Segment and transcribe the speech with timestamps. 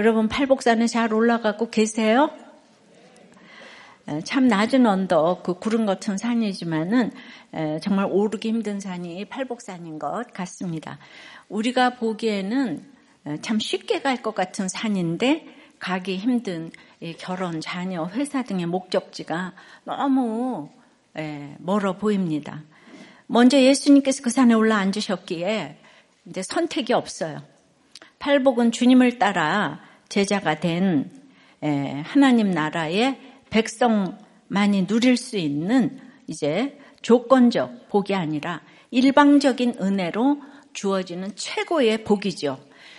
[0.00, 2.30] 여러분 팔복산에 잘 올라가고 계세요?
[4.24, 7.12] 참 낮은 언덕, 그 구름 같은 산이지만은
[7.82, 10.98] 정말 오르기 힘든 산이 팔복산인 것 같습니다.
[11.50, 12.82] 우리가 보기에는
[13.42, 15.46] 참 쉽게 갈 것 같은 산인데
[15.78, 16.70] 가기 힘든
[17.18, 19.52] 결혼, 자녀, 회사 등의 목적지가
[19.84, 20.70] 너무
[21.58, 22.62] 멀어 보입니다.
[23.26, 25.76] 먼저 예수님께서 그 산에 올라 앉으셨기에
[26.24, 27.42] 이제 선택이 없어요.
[28.18, 31.10] 팔복은 주님을 따라 제자가 된
[32.04, 42.58] 하나님 나라의 백성만이 누릴 수 있는 이제 조건적 복이 아니라 일방적인 은혜로 주어지는 최고의 복이죠.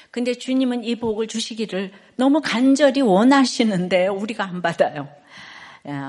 [0.10, 5.08] 근데 주님은 이 복을 주시기를 너무 간절히 원하시는데 우리가 안 받아요.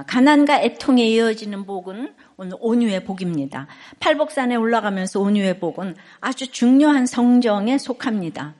[0.06, 3.66] 가난과 애통에 이어지는 복은 오늘 온유의 복입니다.
[4.00, 8.54] 팔복산에 올라가면서 온유의 복은 아주 중요한 성정에 속합니다.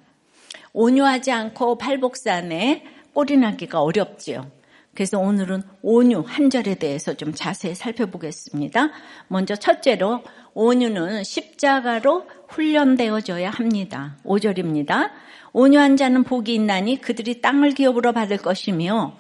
[0.73, 4.51] 온유하지 않고 팔복산에 꼬리 나기가 어렵지요.
[4.95, 8.91] 그래서 오늘은 온유 한 절에 대해서 좀 자세히 살펴보겠습니다.
[9.29, 10.23] 먼저 첫째로
[10.55, 14.19] 온유는 십자가로 훈련되어져야 합니다.
[14.25, 15.11] 5절입니다.
[15.55, 19.15] 온유한 자는 복이 있나니 그들이 땅을 기업으로 받을 것이며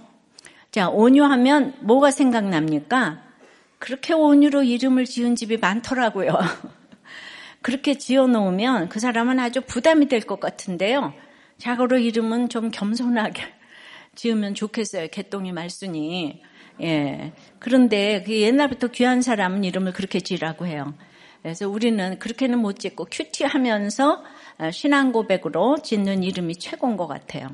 [0.71, 3.23] 자, 온유하면 뭐가 생각납니까?
[3.79, 6.33] 그렇게 온유로 이름을 지은 집이 많더라고요.
[7.63, 11.13] 그렇게 지어 놓으면 그 사람은 아주 부담이 될 것 같은데요.
[11.63, 13.45] 자고로 이름은 좀 겸손하게
[14.17, 15.07] 지으면 좋겠어요.
[15.13, 16.43] 개똥이 말순이.
[16.81, 17.33] 예.
[17.61, 20.93] 그런데 그 옛날부터 귀한 사람은 이름을 그렇게 지라고 해요.
[21.41, 24.25] 그래서 우리는 그렇게는 못 짓고 큐티하면서
[24.59, 27.47] 어, 신앙 고백으로 짓는 이름이 최고인 것 같아요.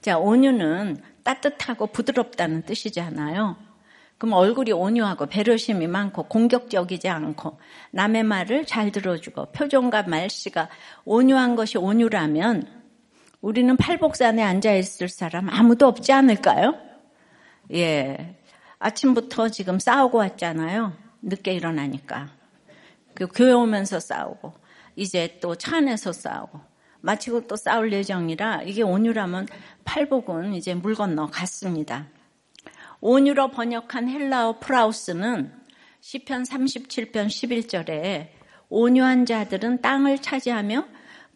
[0.00, 3.56] 자, 온유는 따뜻하고 부드럽다는 뜻이잖아요.
[4.18, 7.60] 그럼 얼굴이 온유하고 배려심이 많고 공격적이지 않고
[7.92, 10.70] 남의 말을 잘 들어주고 표정과 말씨가
[11.04, 12.83] 온유한 것이 온유라면
[13.44, 16.76] 우리는 팔복산에 앉아 있을 사람 아무도 없지 않을까요?
[17.74, 18.38] 예.
[18.78, 20.94] 아침부터 지금 싸우고 왔잖아요.
[21.20, 22.30] 늦게 일어나니까.
[23.12, 24.54] 그 교회 오면서 싸우고,
[24.96, 26.58] 이제 또 차 안에서 싸우고,
[27.02, 29.48] 마치고 또 싸울 예정이라 이게 온유라면
[29.84, 32.06] 팔복은 이제 물 건너 갔습니다.
[33.02, 35.52] 온유로 번역한 헬라어 프라우스는
[36.00, 38.28] 시편 37편 11절에
[38.70, 40.86] 온유한 자들은 땅을 차지하며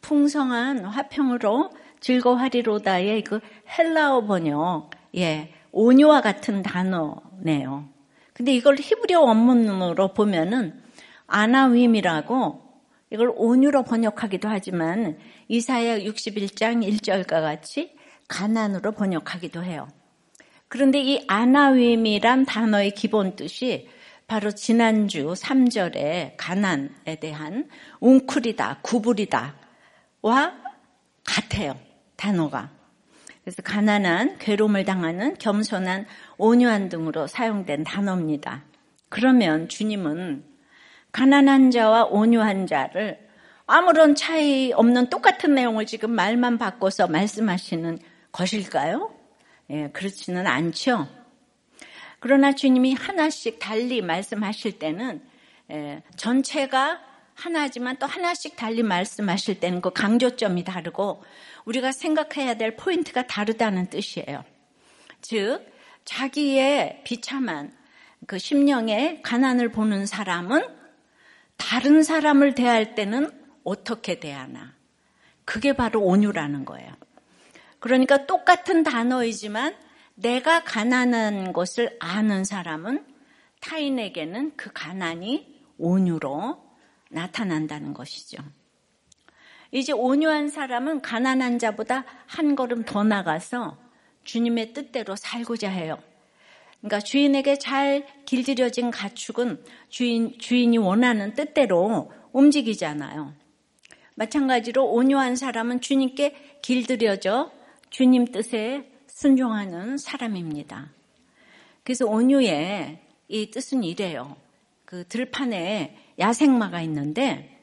[0.00, 1.70] 풍성한 화평으로
[2.00, 3.40] 즐거워하리로다의 그
[3.78, 7.88] 헬라어 번역, 예, 온유와 같은 단어네요.
[8.32, 10.80] 근데 이걸 히브리어 원문으로 보면은
[11.26, 12.68] 아나윈이라고
[13.10, 17.96] 이걸 온유로 번역하기도 하지만 이사야 61장 1절과 같이
[18.28, 19.88] 가난으로 번역하기도 해요.
[20.68, 23.88] 그런데 이 아나윈이란 단어의 기본 뜻이
[24.26, 27.68] 바로 지난주 3절에 가난에 대한
[28.00, 29.56] 웅크리다, 구부리다
[30.20, 30.52] 와
[31.24, 31.87] 같아요.
[32.18, 32.70] 단어가.
[33.42, 36.06] 그래서 가난한, 괴로움을 당하는, 겸손한,
[36.36, 38.64] 온유한 등으로 사용된 단어입니다.
[39.08, 40.44] 그러면 주님은
[41.12, 43.26] 가난한 자와 온유한 자를
[43.66, 47.98] 아무런 차이 없는 똑같은 내용을 지금 말만 바꿔서 말씀하시는
[48.32, 49.14] 것일까요?
[49.70, 51.08] 예, 그렇지는 않죠.
[52.20, 55.22] 그러나 주님이 하나씩 달리 말씀하실 때는
[55.70, 57.00] 예, 전체가
[57.38, 61.22] 하나지만 또 하나씩 달리 말씀하실 때는 그 강조점이 다르고
[61.66, 64.44] 우리가 생각해야 될 포인트가 다르다는 뜻이에요.
[65.22, 65.64] 즉,
[66.04, 67.72] 자기의 비참한
[68.26, 70.66] 그 심령의 가난을 보는 사람은
[71.56, 73.30] 다른 사람을 대할 때는
[73.62, 74.74] 어떻게 대하나.
[75.44, 76.92] 그게 바로 온유라는 거예요.
[77.78, 79.76] 그러니까 똑같은 단어이지만
[80.16, 83.06] 내가 가난한 것을 아는 사람은
[83.60, 86.67] 타인에게는 그 가난이 온유로
[87.08, 88.38] 나타난다는 것이죠.
[89.70, 93.76] 이제 온유한 사람은 가난한 자보다 한 걸음 더 나가서
[94.24, 95.98] 주님의 뜻대로 살고자 해요.
[96.80, 103.34] 그러니까 주인에게 잘 길들여진 가축은 주인, 주인이 원하는 뜻대로 움직이잖아요.
[104.14, 107.52] 마찬가지로 온유한 사람은 주님께 길들여져
[107.90, 110.90] 주님 뜻에 순종하는 사람입니다.
[111.82, 114.36] 그래서 온유의 이 뜻은 이래요.
[114.84, 117.56] 그 들판에 야생마가 있는데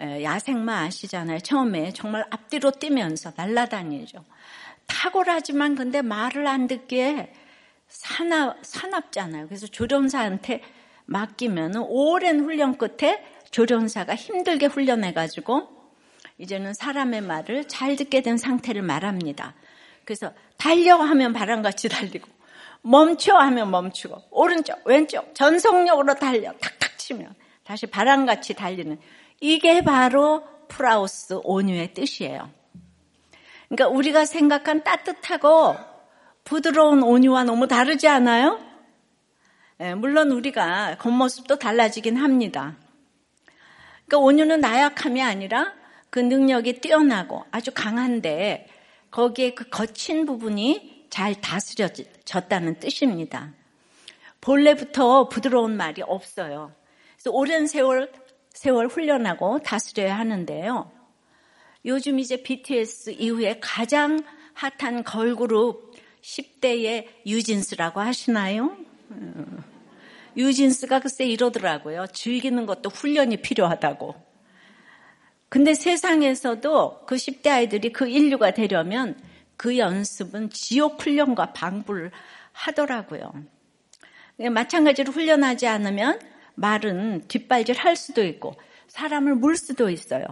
[0.00, 1.40] 야생마 아시잖아요.
[1.40, 4.24] 처음에 정말 앞뒤로 뛰면서 날아다니죠.
[4.86, 7.32] 탁월하지만 근데 말을 안 듣기에
[7.88, 9.46] 사납, 사납잖아요.
[9.46, 10.62] 그래서 조련사한테
[11.06, 15.68] 맡기면 오랜 훈련 끝에 조련사가 힘들게 훈련해가지고
[16.38, 19.54] 이제는 사람의 말을 잘 듣게 된 상태를 말합니다.
[20.04, 22.28] 그래서 달려 하면 바람같이 달리고
[22.82, 27.34] 멈춰 하면 멈추고 오른쪽 왼쪽 전속력으로 달려 탁탁 치면
[27.64, 28.98] 다시 바람같이 달리는
[29.40, 32.50] 이게 바로 프라우스 온유의 뜻이에요.
[33.68, 35.76] 그러니까 우리가 생각한 따뜻하고
[36.44, 38.60] 부드러운 온유와 너무 다르지 않아요?
[39.80, 42.76] 예, 물론 우리가 겉모습도 달라지긴 합니다.
[44.06, 45.72] 그러니까 온유는 나약함이 아니라
[46.10, 48.68] 그 능력이 뛰어나고 아주 강한데
[49.10, 53.52] 거기에 그 거친 부분이 잘 다스려졌다는 뜻입니다.
[54.40, 56.72] 본래부터 부드러운 말이 없어요.
[57.30, 58.10] 오랜 세월,
[58.50, 60.90] 세월 훈련하고 다스려야 하는데요.
[61.84, 64.24] 요즘 이제 BTS 이후에 가장
[64.54, 65.92] 핫한 걸그룹
[66.22, 68.76] 10대의 유진스라고 하시나요?
[69.10, 69.62] 음.
[70.36, 72.06] 유진스가 글쎄 이러더라고요.
[72.12, 74.14] 즐기는 것도 훈련이 필요하다고.
[75.48, 79.16] 근데 세상에서도 그 10대 아이들이 그 인류가 되려면
[79.56, 82.10] 그 연습은 지옥 훈련과 방불
[82.52, 83.32] 하더라고요.
[84.50, 86.18] 마찬가지로 훈련하지 않으면
[86.54, 88.54] 말은 뒷발질 할 수도 있고
[88.88, 90.24] 사람을 물 수도 있어요.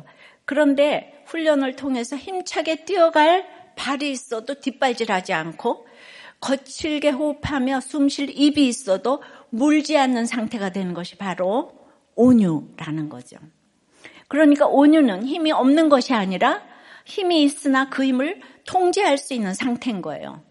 [0.45, 3.47] 그런데 훈련을 통해서 힘차게 뛰어갈
[3.77, 5.87] 발이 있어도 뒷발질하지 않고
[6.41, 11.73] 거칠게 호흡하며 숨 쉴 입이 있어도 물지 않는 상태가 되는 것이 바로
[12.15, 13.37] 온유라는 거죠.
[14.29, 16.63] 그러니까 온유는 힘이 없는 것이 아니라
[17.05, 20.43] 힘이 있으나 그 힘을 통제할 수 있는 상태인 거예요.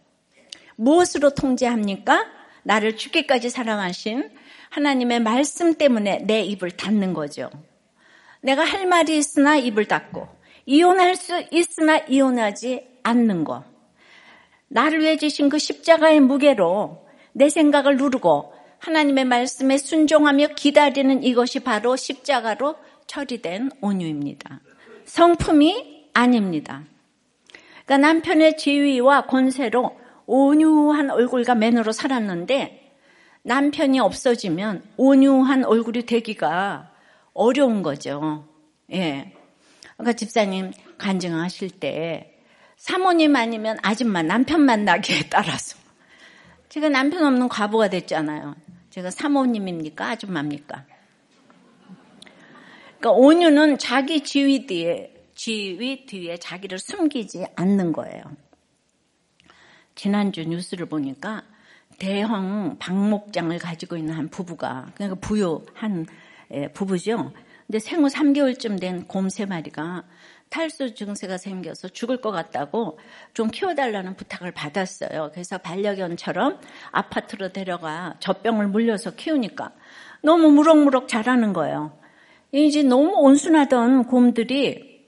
[0.75, 2.25] 무엇으로 통제합니까?
[2.63, 4.29] 나를 죽기까지 사랑하신
[4.71, 7.50] 하나님의 말씀 때문에 내 입을 닫는 거죠.
[8.41, 10.27] 내가 할 말이 있으나 입을 닫고
[10.65, 13.63] 이혼할 수 있으나 이혼하지 않는 것.
[14.69, 21.97] 나를 위해 주신 그 십자가의 무게로 내 생각을 누르고 하나님의 말씀에 순종하며 기다리는 이것이 바로
[21.97, 22.75] 십자가로
[23.07, 24.62] 처리된 온유입니다.
[25.03, 26.83] 성품이 아닙니다.
[27.85, 32.81] 그러니까 남편의 지위와 권세로 온유한 얼굴과 매너로 살았는데
[33.43, 36.91] 남편이 없어지면 온유한 얼굴이 되기가
[37.33, 38.47] 어려운 거죠.
[38.91, 39.33] 예.
[39.93, 42.39] 그러니까 집사님 간증하실 때
[42.77, 45.77] 사모님 아니면 아줌마 남편 만나기에 따라서
[46.69, 48.55] 제가 남편 없는 과부가 됐잖아요.
[48.89, 50.09] 제가 사모님입니까?
[50.09, 50.85] 아줌마입니까?
[52.99, 58.23] 그러니까 온유는 자기 지위 뒤에 지위 뒤에 자기를 숨기지 않는 거예요.
[59.95, 61.44] 지난주 뉴스를 보니까
[62.01, 66.07] 대형 박목장을 가지고 있는 한 부부가 그러니까 부유한
[66.51, 67.31] 예, 부부죠.
[67.68, 70.03] 근데 생후 3개월쯤 된 곰 세 마리가
[70.50, 72.98] 탈수 증세가 생겨서 죽을 것 같다고
[73.36, 75.30] 좀 키워달라는 부탁을 받았어요.
[75.31, 76.59] 그래서 반려견처럼
[76.92, 79.71] 아파트로 데려가 젖병을 물려서 키우니까
[80.24, 81.95] 너무 무럭무럭 자라는 거예요.
[82.51, 85.06] 이제 너무 온순하던 곰들이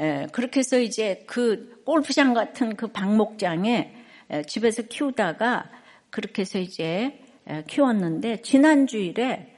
[0.00, 3.94] 예, 그렇게 해서 이제 그 골프장 같은 그 방목장에
[4.30, 5.70] 예, 집에서 키우다가
[6.16, 9.54] 그렇게 해서 이제 예, 키웠는데 지난 주일에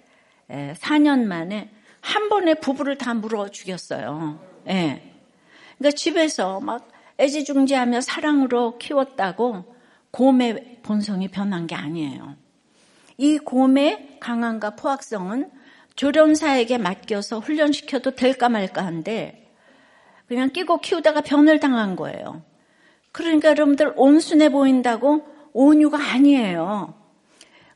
[0.48, 1.70] 4년 만에
[2.00, 4.40] 한 번에 부부를 다 물어 죽였어요.
[4.66, 5.14] 예.
[5.78, 6.90] 그러니까 집에서 막
[7.20, 9.72] 애지중지하며 사랑으로 키웠다고
[10.10, 12.34] 곰의 본성이 변한 게 아니에요.
[13.18, 15.52] 이 곰의 강함과 포악성은
[15.94, 19.48] 조련사에게 맡겨서 훈련시켜도 될까 말까 한데
[20.26, 22.42] 그냥 끼고 키우다가 변을 당한 거예요.
[23.12, 26.94] 그러니까 여러분들 온순해 보인다고 온유가 아니에요.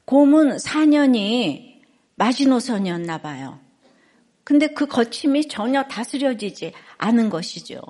[0.04, 1.80] 곰은 4년이
[2.16, 3.60] 마지노선이었나 봐요.
[4.44, 7.80] 근데 그 거침이 전혀 다스려지지 않은 것이죠.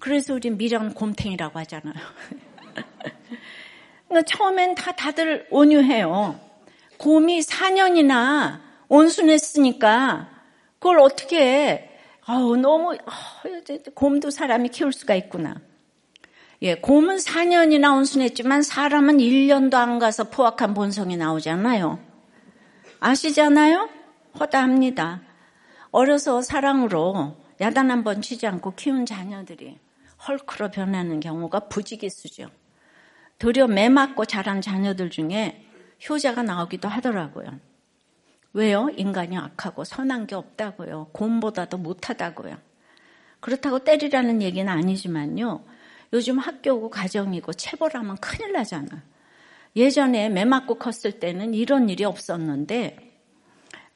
[0.00, 1.94] 그래서 우리 미련 곰탱이라고 하잖아요.
[4.08, 6.40] 그러니까 처음엔 다 다들 온유해요.
[6.98, 10.30] 곰이 4년이나 온순했으니까
[10.78, 11.90] 그걸 어떻게
[12.24, 12.96] 아우 너무
[13.94, 15.56] 곰도 사람이 키울 수가 있구나.
[16.62, 22.00] 예, 곰은 4년이나 온순했지만 사람은 1년도 안 가서 포악한 본성이 나오잖아요.
[23.00, 23.88] 아시잖아요?
[24.38, 25.22] 허다합니다.
[25.92, 29.78] 어려서 사랑으로 야단 한 번 치지 않고 키운 자녀들이
[30.26, 32.50] 헐크로 변하는 경우가 부지기수죠.
[33.38, 35.64] 도리어 매 맞고 자란 자녀들 중에
[36.08, 37.60] 효자가 나오기도 하더라고요.
[38.52, 38.88] 왜요?
[38.96, 41.10] 인간이 악하고 선한 게 없다고요.
[41.12, 42.56] 곰보다도 못하다고요.
[43.40, 45.62] 그렇다고 때리라는 얘기는 아니지만요.
[46.12, 49.02] 요즘 학교고 가정이고 체벌하면 큰일 나잖아.
[49.76, 53.08] 예전에 매 맞고 컸을 때는 이런 일이 없었는데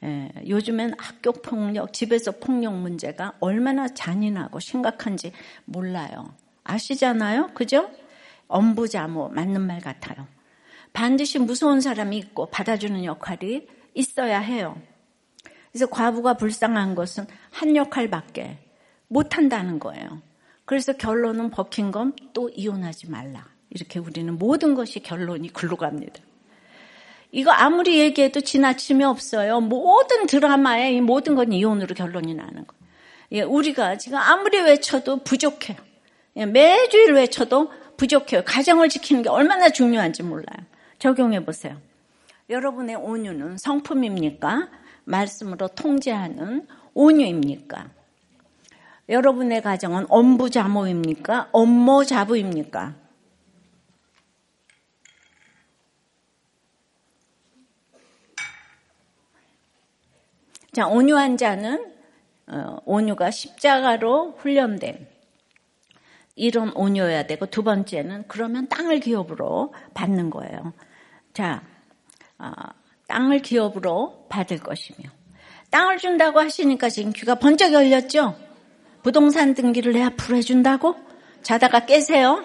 [0.03, 5.31] 예, 요즘엔 학교 폭력, 집에서 폭력 문제가 얼마나 잔인하고 심각한지
[5.65, 6.33] 몰라요.
[6.63, 7.51] 아시잖아요?
[7.53, 7.89] 그죠?
[8.47, 10.27] 엄부자모 맞는 말 같아요.
[10.91, 14.79] 반드시 무서운 사람이 있고 받아주는 역할이 있어야 해요.
[15.71, 18.59] 그래서 과부가 불쌍한 것은 한 역할밖에
[19.07, 20.21] 못 한다는 거예요.
[20.65, 23.47] 그래서 결론은 버킹검 또 이혼하지 말라.
[23.69, 26.21] 이렇게 우리는 모든 것이 결론이 글로 갑니다.
[27.31, 29.59] 이거 아무리 얘기해도 지나침이 없어요.
[29.59, 32.83] 모든 드라마에 이 모든 건 이혼으로 결론이 나는 거예요.
[33.31, 35.77] 예, 우리가 지금 아무리 외쳐도 부족해요.
[36.35, 38.43] 매주일 외쳐도 부족해요.
[38.43, 40.57] 가정을 지키는 게 얼마나 중요한지 몰라요.
[40.99, 41.81] 적용해 보세요.
[42.49, 44.69] 여러분의 온유는 성품입니까?
[45.05, 47.89] 말씀으로 통제하는 온유입니까?
[49.09, 51.49] 여러분의 가정은 엄부자모입니까?
[51.51, 52.95] 엄모자부입니까?
[60.71, 61.93] 자, 온유한 자는
[62.47, 65.07] 어, 온유가 십자가로 훈련된
[66.35, 70.73] 이런 온유여야 되고 두 번째는 그러면 땅을 기업으로 받는 거예요.
[71.33, 71.61] 자,
[72.39, 72.51] 어,
[73.07, 75.09] 땅을 기업으로 받을 것이며
[75.69, 78.35] 땅을 준다고 하시니까 지금 귀가 번쩍 열렸죠?
[79.03, 80.95] 부동산 등기를 내 앞으로 해준다고?
[81.41, 82.43] 자다가 깨세요?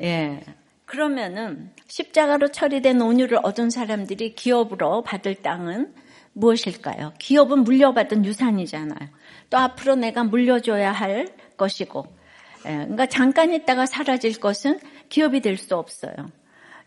[0.00, 0.42] 예.
[0.84, 5.94] 그러면은 십자가로 처리된 온유를 얻은 사람들이 기업으로 받을 땅은
[6.34, 7.14] 무엇일까요?
[7.18, 9.08] 기업은 물려받은 유산이잖아요.
[9.50, 12.06] 또 앞으로 내가 물려줘야 할 것이고,
[12.66, 14.78] 예, 그러니까 잠깐 있다가 사라질 것은
[15.08, 16.14] 기업이 될 수 없어요.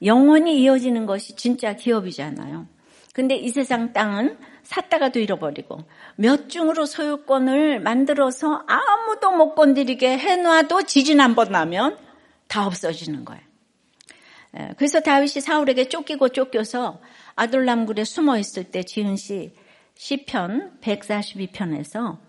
[0.04, 2.68] 영원히 이어지는 것이 진짜 기업이잖아요.
[3.14, 4.38] 근데 이 세상 땅은
[4.70, 5.80] 샀다가도 잃어버리고
[6.16, 11.98] 몇 중으로 소유권을 만들어서 아무도 못 건드리게 해놔도 지진 한 번 나면
[12.48, 13.42] 다 없어지는 거예요.
[14.58, 17.02] 예, 그래서 다윗이 사울에게 쫓기고 쫓겨서
[17.36, 19.54] 아돌람굴에 숨어 있을 때 지은 시
[19.96, 22.20] 시편 142편에서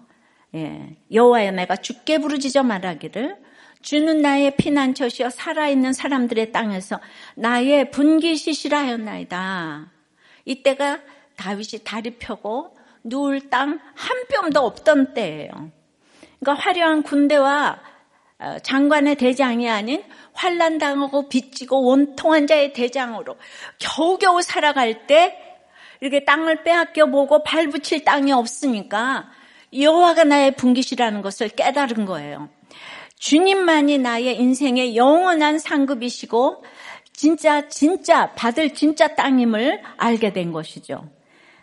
[0.54, 3.36] 예, 여호와여 내가 죽게 부르짖어 말하기를
[3.82, 7.00] 주는 나의 피난처시여 살아있는 사람들의 땅에서
[7.34, 9.92] 나의 분기시시라 하였나이다.
[10.46, 11.00] 이때가
[11.40, 15.50] 다윗이 다리 펴고 누울 땅 한 뼘도 없던 때예요.
[16.38, 17.80] 그러니까 화려한 군대와
[18.38, 23.36] 어, 장관의 대장이 아닌 환란당하고 빚지고 원통한 자의 대장으로
[23.78, 25.36] 겨우겨우 살아갈 때
[26.00, 29.30] 이렇게 땅을 빼앗겨 보고 발붙일 땅이 없으니까
[29.78, 32.48] 여호와가 나의 분깃이라는 것을 깨달은 거예요.
[33.18, 36.64] 주님만이 나의 인생의 영원한 상급이시고
[37.12, 41.06] 진짜 진짜 받을 진짜 땅임을 알게 된 것이죠.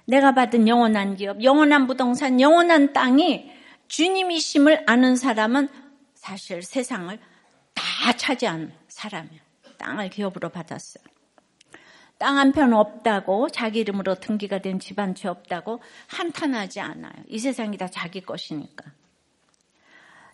[0.08, 3.52] 내가 받은 영원한 기업, 영원한 부동산, 영원한 땅이
[3.90, 5.70] 주님이심을 아는 사람은
[6.16, 7.18] 사실 세상을
[7.74, 9.42] 다 차지한 사람이에요.
[9.78, 11.04] 땅을 기업으로 받았어요.
[12.18, 17.14] 땅 한 편 없다고 자기 이름으로 등기가 된 집 한 채 없다고 한탄하지 않아요.
[17.28, 18.86] 이 세상이 다 자기 것이니까.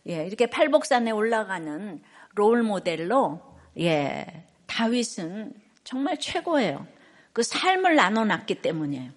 [0.07, 2.01] 예, 이렇게 팔복산에 올라가는
[2.35, 3.41] 롤 모델로
[3.79, 5.53] 예, 다윗은
[5.83, 6.87] 정말 최고예요.
[7.33, 9.11] 그 삶을 나눠 놨기 때문이에요.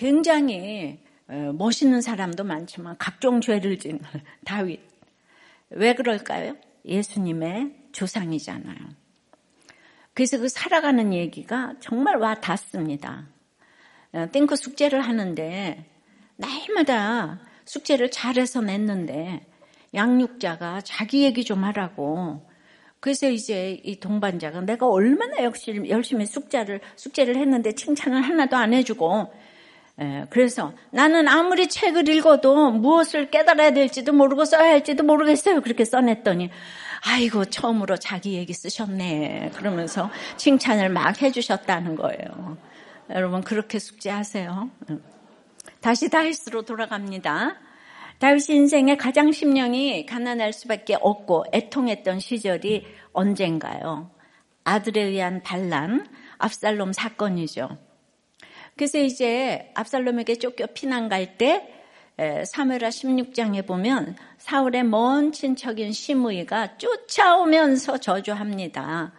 [0.00, 4.00] 굉장히 어, 멋있는 사람도 많지만 각종 죄를 지은
[4.46, 4.80] 다윗.
[5.68, 6.56] 왜 그럴까요?
[6.86, 8.78] 예수님의 조상이잖아요.
[10.14, 13.28] 그래서 그 살아가는 얘기가 정말 와 닿습니다.
[14.12, 15.84] 어, 땡크 숙제를 하는데
[16.36, 19.46] 날마다 숙제를 잘해서 냈는데
[19.92, 22.48] 양육자가 자기 얘기 좀 하라고
[23.00, 29.49] 그래서 이제 이 동반자가 내가 얼마나 열심히, 숙제를 숙제를 했는데 칭찬을 하나도 안 해주고 예,
[30.30, 35.60] 그래서 나는 아무리 책을 읽어도 무엇을 깨달아야 될지도 모르고 써야 할지도 모르겠어요.
[35.60, 36.50] 그렇게 써냈더니
[37.06, 39.52] 아이고 처음으로 자기 얘기 쓰셨네.
[39.56, 42.56] 그러면서 칭찬을 막 해주셨다는 거예요.
[43.10, 44.70] 여러분 그렇게 숙제하세요.
[45.80, 47.56] 다시 다윗으로 돌아갑니다.
[48.18, 54.10] 다윗 인생의 가장 심령이 가난할 수밖에 없고 애통했던 시절이 언젠가요?
[54.64, 56.06] 아들에 의한 반란,
[56.38, 57.89] 압살롬 사건이죠.
[58.80, 61.68] 그래서 이제 압살롬에게 쫓겨 피난 갈 때
[62.16, 69.12] 사무엘하 16장에 보면 사울의 먼 친척인 시므이가 쫓아오면서 저주합니다.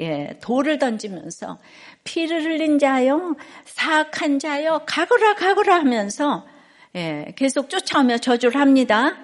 [0.00, 1.58] 예, 돌을 던지면서
[2.04, 3.34] 피를 흘린 자요,
[3.64, 6.46] 사악한 자요, 가거라 가거라 하면서
[6.94, 9.16] 예, 계속 쫓아오며 저주를 합니다.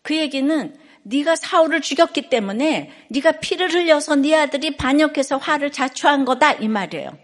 [0.00, 6.52] 그 얘기는 네가 사울을 죽였기 때문에 네가 피를 흘려서 네 아들이 반역해서 화를 자초한 거다
[6.54, 7.23] 이 말이에요.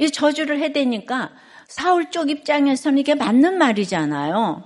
[0.00, 1.30] 이 저주를 해대니까
[1.68, 4.64] 사울 쪽 입장에서는 이게 맞는 말이잖아요.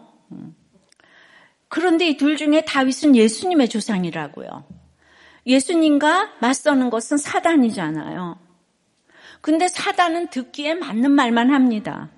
[1.69, 4.65] 그런데 이 둘 중에 다윗은 예수님의 조상이라고요.
[5.47, 8.39] 예수님과 맞서는 것은 사단이잖아요.
[9.41, 12.11] 근데 사단은 듣기에 맞는 말만 합니다.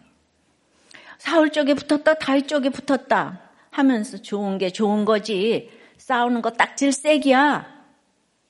[1.18, 5.70] 사울 쪽에 붙었다, 다윗 쪽에 붙었다 하면서 좋은 게 좋은 거지.
[5.96, 7.74] 싸우는 거 딱 질색이야.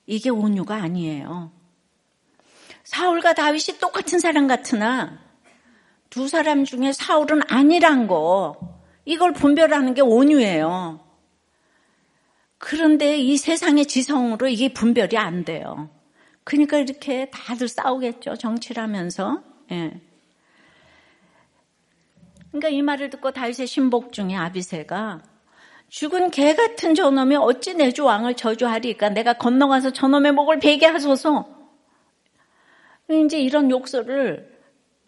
[0.07, 1.53] 이게 온유가 아니에요.
[2.87, 5.19] 사울과 다윗이 똑같은 사람 같으나
[6.09, 8.55] 두 사람 중에 사울은 아니란 거
[9.05, 11.01] 이걸 분별하는 게 온유예요.
[12.59, 15.91] 그런데 이 세상의 지성으로 이게 분별이 안 돼요.
[16.45, 18.37] 그러니까 이렇게 다들 싸우겠죠.
[18.37, 19.43] 정치를 하면서.
[19.73, 20.01] 예.
[22.51, 25.23] 그러니까 이 말을 듣고 다윗의 신복 중에 아비세가
[25.89, 29.09] 죽은 개 같은 저놈이 어찌 내 주 왕을 저주하리까?
[29.11, 31.56] 내가 건너가서 저놈의 목을 베게 하소서.
[33.09, 34.57] 이제 이런 욕설을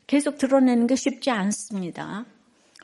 [0.06, 2.24] 계속 드러내는 게 쉽지 않습니다.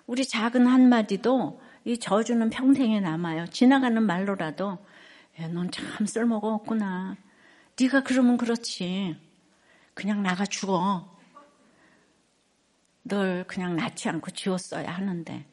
[0.06, 3.47] 우리 작은 한마디도 이 저주는 평생에 남아요.
[3.47, 4.78] 지나가는 말로라도
[5.52, 7.16] 넌 참 쓸모가 없구나.
[7.80, 9.16] 네가 그러면 그렇지.
[9.94, 11.14] 그냥 나가 죽어.
[13.02, 15.47] 널 그냥 낳지 않고 지웠어야 하는데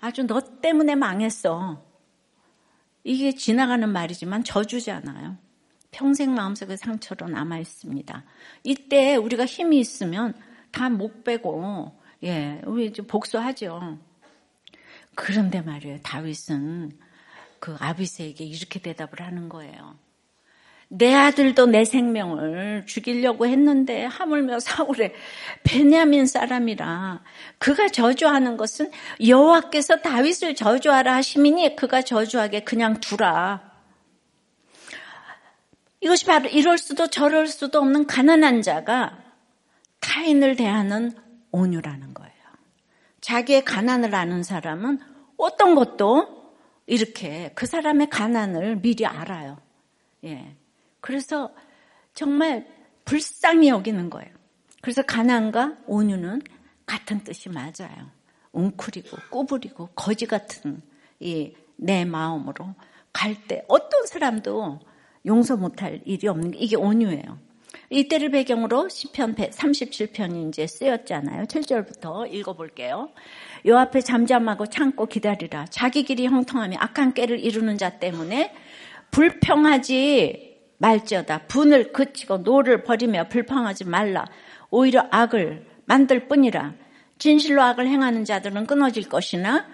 [0.00, 1.82] 아주 너 때문에 망했어.
[3.04, 5.36] 이게 지나가는 말이지만 저주잖아요.
[5.90, 8.24] 평생 마음속에 상처로 남아 있습니다.
[8.64, 10.34] 이때 우리가 힘이 있으면
[10.70, 13.98] 다 못 빼고 예, 우리 좀 복수하죠.
[15.14, 15.98] 그런데 말이에요.
[16.02, 16.92] 다윗은
[17.58, 19.96] 그 아비세에게 이렇게 대답을 하는 거예요.
[20.90, 25.12] 내 아들도 내 생명을 죽이려고 했는데 하물며 사울의
[25.62, 27.22] 베냐민 사람이라
[27.58, 28.90] 그가 저주하는 것은
[29.26, 33.67] 여호와께서 다윗을 저주하라 하시니 그가 저주하게 그냥 두라.
[36.00, 39.18] 이것이 바로 이럴 수도 저럴 수도 없는 가난한 자가
[40.00, 41.12] 타인을 대하는
[41.50, 42.32] 온유라는 거예요.
[43.20, 45.00] 자기의 가난을 아는 사람은
[45.36, 46.52] 어떤 것도
[46.86, 49.58] 이렇게 그 사람의 가난을 미리 알아요.
[50.24, 50.56] 예.
[51.00, 51.52] 그래서
[52.14, 52.66] 정말
[53.04, 54.30] 불쌍히 여기는 거예요.
[54.80, 56.42] 그래서 가난과 온유는
[56.86, 58.10] 같은 뜻이 맞아요.
[58.52, 60.80] 웅크리고 꾸부리고 거지 같은
[61.20, 62.74] 이 내 마음으로
[63.12, 64.80] 갈 때 어떤 사람도
[65.26, 67.48] 용서 못할 일이 없는 게 이게 온유예요.
[67.90, 71.44] 이때를 배경으로 시편 37편이 이제 쓰였잖아요.
[71.44, 73.10] 7절부터 읽어볼게요.
[73.66, 75.64] 요 앞에 잠잠하고 참고 기다리라.
[75.70, 78.52] 자기 길이 형통하며 악한 깨를 이루는 자 때문에
[79.10, 81.46] 불평하지 말지어다.
[81.46, 84.26] 분을 그치고 노를 버리며 불평하지 말라.
[84.70, 86.74] 오히려 악을 만들 뿐이라.
[87.18, 89.66] 진실로 악을 행하는 자들은 끊어질 것이나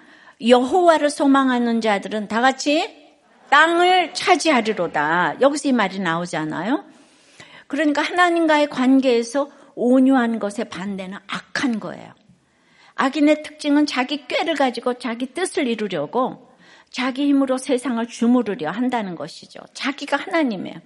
[0.45, 3.04] 여호와를 소망하는 자들은 다 같이
[3.49, 5.37] 땅을 차지하리로다.
[5.41, 6.83] 여기서 이 말이 나오잖아요.
[7.67, 12.13] 그러니까 하나님과의 관계에서 온유한 것의 반대는 악한 거예요.
[12.95, 16.49] 악인의 특징은 자기 꾀를 가지고 자기 뜻을 이루려고
[16.89, 19.59] 자기 힘으로 세상을 주무르려 한다는 것이죠.
[19.73, 20.77] 자기가 하나님이에요.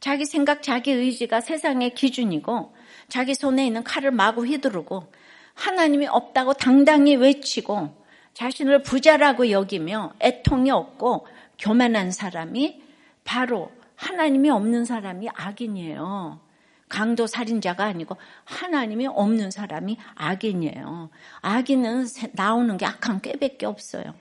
[0.00, 2.74] 자기 생각, 자기 의지가 세상의 기준이고
[3.08, 5.12] 자기 손에 있는 칼을 마구 휘두르고
[5.54, 7.94] 하나님이 없다고 당당히 외치고
[8.34, 11.26] 자신을 부자라고 여기며 애통이 없고
[11.62, 12.82] 교만한 사람이
[13.22, 16.40] 바로 하나님이 없는 사람이 악인이에요.
[16.88, 21.10] 강도 살인자가 아니고 하나님이 없는 사람이 악인이에요.
[21.40, 24.14] 악인은 나오는 게 악한 꾀밖에 없어요.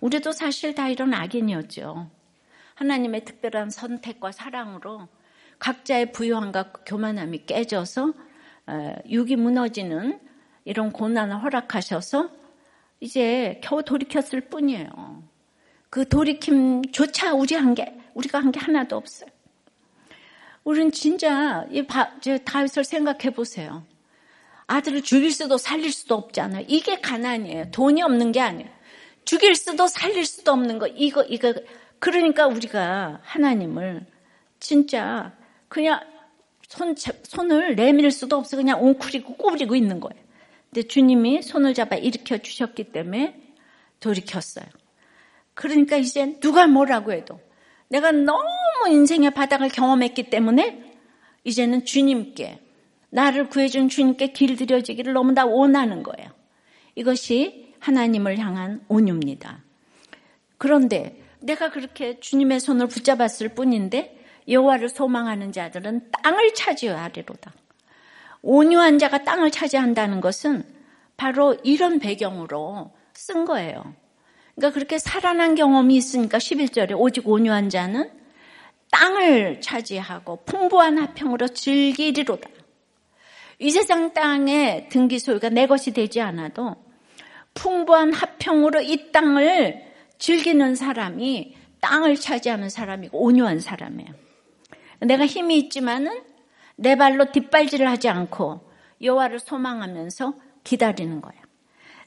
[0.00, 2.10] 우리도 사실 다 이런 악인이었죠.
[2.76, 5.06] 하나님의 특별한 선택과 사랑으로
[5.58, 8.14] 각자의 부유함과 교만함이 깨져서
[8.68, 10.18] 어, 육이 무너지는
[10.64, 12.30] 이런 고난을 허락하셔서
[13.00, 15.29] 이제 겨우 돌이켰을 뿐이에요.
[15.90, 19.28] 그 돌이킴조차 우리 한 게, 우리가 한 게 하나도 없어요.
[20.64, 21.84] 우리는 진짜 이
[22.44, 23.84] 다윗을 생각해 보세요.
[24.66, 26.64] 아들을 죽일 수도 살릴 수도 없잖아요.
[26.68, 27.70] 이게 가난이에요.
[27.72, 28.68] 돈이 없는 게 아니에요.
[29.24, 30.86] 죽일 수도 살릴 수도 없는 거.
[30.86, 31.54] 이거, 이거.
[31.98, 34.06] 그러니까 우리가 하나님을
[34.60, 35.32] 진짜
[35.68, 36.00] 그냥
[36.68, 38.56] 손, 손을 내밀 수도 없어.
[38.56, 40.22] 그냥 웅크리고 꼬부리고 있는 거예요.
[40.72, 43.40] 근데 주님이 손을 잡아 일으켜 주셨기 때문에
[43.98, 44.66] 돌이켰어요.
[45.60, 47.38] 그러니까 이제 누가 뭐라고 해도
[47.88, 48.40] 내가 너무
[48.88, 50.94] 인생의 바닥을 경험했기 때문에
[51.44, 52.60] 이제는 주님께
[53.10, 56.30] 나를 구해준 주님께 길들여지기를 너무나 원하는 거예요.
[56.94, 59.62] 이것이 하나님을 향한 온유입니다.
[60.56, 64.18] 그런데 내가 그렇게 주님의 손을 붙잡았을 뿐인데
[64.48, 67.52] 여호와를 소망하는 자들은 땅을 차지하리로다.
[68.40, 70.64] 온유한 자가 땅을 차지한다는 것은
[71.18, 73.99] 바로 이런 배경으로 쓴 거예요.
[74.60, 78.10] 그러니까 그렇게 살아난 경험이 있으니까 11절에 오직 온유한 자는
[78.90, 82.48] 땅을 차지하고 풍부한 화평으로 즐기리로다.
[83.58, 86.76] 이 세상 땅의 등기 소유가 내 것이 되지 않아도
[87.54, 89.82] 풍부한 화평으로 이 땅을
[90.18, 94.10] 즐기는 사람이 땅을 차지하는 사람이고 온유한 사람이에요.
[95.00, 96.22] 내가 힘이 있지만은
[96.76, 98.60] 내 발로 뒷발질을 하지 않고
[99.00, 101.39] 여호와를 소망하면서 기다리는 거예요.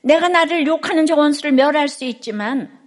[0.03, 2.77] 내가 나를 욕하는 저 원수를 멸할 수 있지만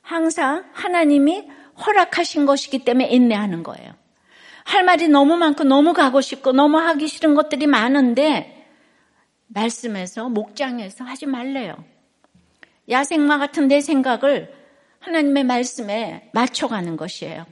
[0.00, 1.48] 항상 하나님이
[1.86, 3.92] 허락하신 것이기 때문에 인내하는 거예요.
[4.64, 8.66] 할 말이 너무 많고 너무 가고 싶고 너무 하기 싫은 것들이 많은데
[9.48, 11.84] 말씀에서 목장에서 하지 말래요.
[12.88, 14.52] 야생마 같은 내 생각을
[15.00, 17.44] 하나님의 말씀에 맞춰가는 것이에요.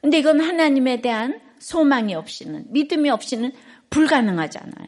[0.00, 3.52] 근데 이건 하나님에 대한 소망이 없이는 믿음이 없이는
[3.90, 4.86] 불가능하잖아요.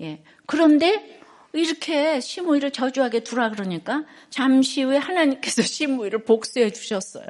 [0.00, 0.22] 예.
[0.46, 1.21] 그런데
[1.52, 7.26] 이렇게 시므이를 저주하게 두라 그러니까 잠시 후에 하나님께서 시므이를 복수해 주셨어요.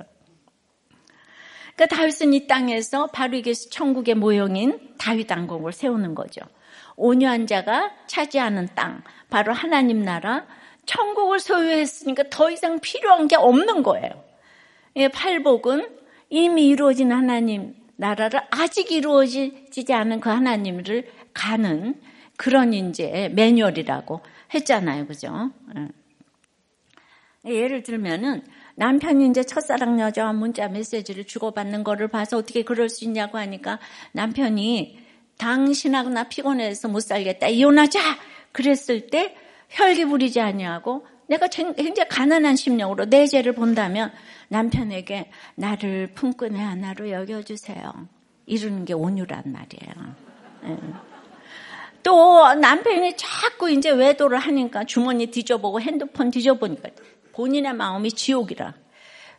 [1.75, 6.43] 그러니까 다윗은 이 땅에서 바로 이게 천국의 모형인 다윗 왕국을 세우는 거죠.
[6.97, 10.47] 온유한 자가 차지하는 땅, 바로 하나님 나라,
[10.87, 14.11] 천국을 소유했으니까 더 이상 필요한 게 없는 거예요.
[14.97, 15.89] 예, 팔복은
[16.29, 22.01] 이미 이루어진 하나님 나라를 아직 이루어지지 않은 그 하나님을 가는
[22.43, 24.21] 그런 이제 매뉴얼이라고
[24.53, 25.07] 했잖아요.
[25.07, 25.53] 그죠?
[27.47, 27.55] 예.
[27.55, 28.43] 예를 들면은
[28.75, 33.79] 남편이 이제 첫사랑 여자와 문자 메시지를 주고받는 거를 봐서 어떻게 그럴 수 있냐고 하니까
[34.11, 34.99] 남편이
[35.39, 37.47] 당신하고 나 피곤해서 못 살겠다.
[37.47, 38.01] 이혼하자!
[38.51, 39.37] 그랬을 때
[39.71, 44.11] 혈기 부리지 아니하고 내가 굉장히 가난한 심령으로 내 죄를 본다면
[44.49, 48.09] 남편에게 나를 품꾼의 하나로 여겨주세요.
[48.47, 51.12] 이러는 게 온유란 말이에요.
[52.03, 52.11] 네.
[52.11, 56.91] 또 남편이 자꾸 이제 외도를 하니까 주머니 뒤져보고 핸드폰 뒤져보니까
[57.33, 58.75] 본인의 마음이 지옥이라.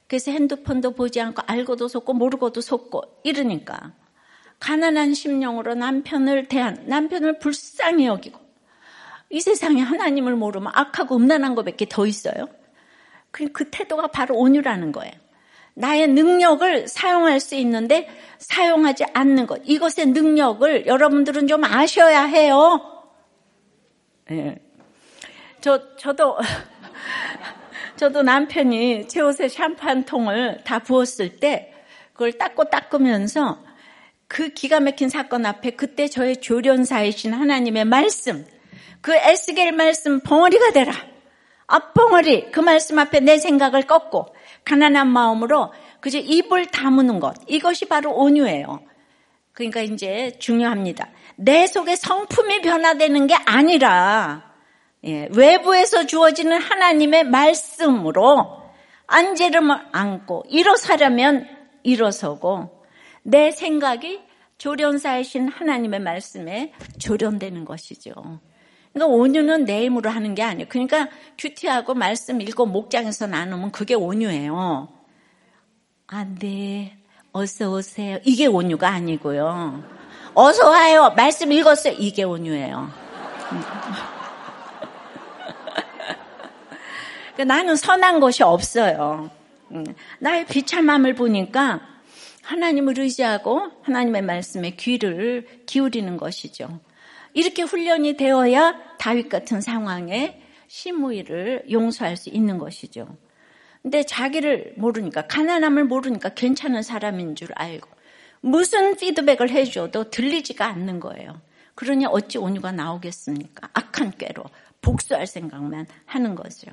[0.08, 3.93] 그래서 핸드폰도 보지 않고 알고도 속고 모르고도 속고 이러니까
[4.60, 8.39] 가난한 심령으로 남편을 대한 남편을 불쌍히 여기고
[9.30, 12.47] 이 세상에 하나님을 모르면 악하고 음란한 것밖에 더 있어요.
[13.32, 15.23] 그, 그 태도가 바로 온유라는 거예요.
[15.76, 18.08] 나의 능력을 사용할 수 있는데
[18.38, 19.62] 사용하지 않는 것.
[19.66, 22.82] 이것의 능력을 여러분들은 좀 아셔야 해요.
[24.30, 24.58] 네.
[25.62, 26.38] 저, 저도,
[27.96, 31.74] 저도 남편이 제 옷에 샴푸 한 통을 다 부었을 때
[32.14, 33.64] 그걸 닦고 닦으면서
[34.28, 38.46] 그 기가 막힌 사건 앞에 그때 저의 조련사이신 하나님의 말씀,
[39.02, 40.94] 그 에스겔 말씀 벙어리가 되라.
[41.68, 48.13] 앞벙어리 그 말씀 앞에 내 생각을 꺾고 가난한 마음으로 그저 입을 다무는 것 이것이 바로
[48.13, 48.82] 온유예요.
[49.54, 51.10] 그러니까 이제 중요합니다.
[51.36, 54.54] 내 속에 성품이 변화되는 게 아니라
[55.06, 58.63] 예, 외부에서 주어지는 하나님의 말씀으로
[59.08, 61.47] 안재름을 안고 일어서려면
[61.84, 62.86] 일어서고
[63.21, 64.21] 내 생각이
[64.58, 68.13] 조련사이신 하나님의 말씀에 조련되는 것이죠.
[68.93, 70.67] 그러니까 온유는 내 힘으로 하는 게 아니에요.
[70.69, 74.89] 그러니까 큐티하고 말씀 읽고 목장에서 나누면 그게 온유예요.
[76.08, 76.97] 안 돼.
[77.32, 78.19] 어서 오세요.
[78.23, 79.84] 이게 온유가 아니고요.
[80.36, 81.13] 어서 와요.
[81.15, 81.95] 말씀 읽었어요.
[81.97, 82.91] 이게 온유예요.
[87.34, 89.32] 그러니까 나는 선한 것이 없어요.
[89.71, 89.84] 음,
[90.19, 91.82] 나의 비참함을 보니까
[92.43, 96.79] 하나님을 의지하고 하나님의 말씀에 귀를 기울이는 것이죠.
[97.34, 103.17] 이렇게 훈련이 되어야 다윗 같은 상황에 시무이를 용서할 수 있는 것이죠.
[103.82, 107.89] 근데 자기를 모르니까 가난함을 모르니까 괜찮은 사람인 줄 알고
[108.41, 111.41] 무슨 피드백을 해줘도 들리지가 않는 거예요.
[111.76, 113.69] 그러니 어찌 온유가 나오겠습니까?
[113.74, 114.43] 악한 꾀로
[114.82, 116.72] 복수할 생각만 하는 거죠.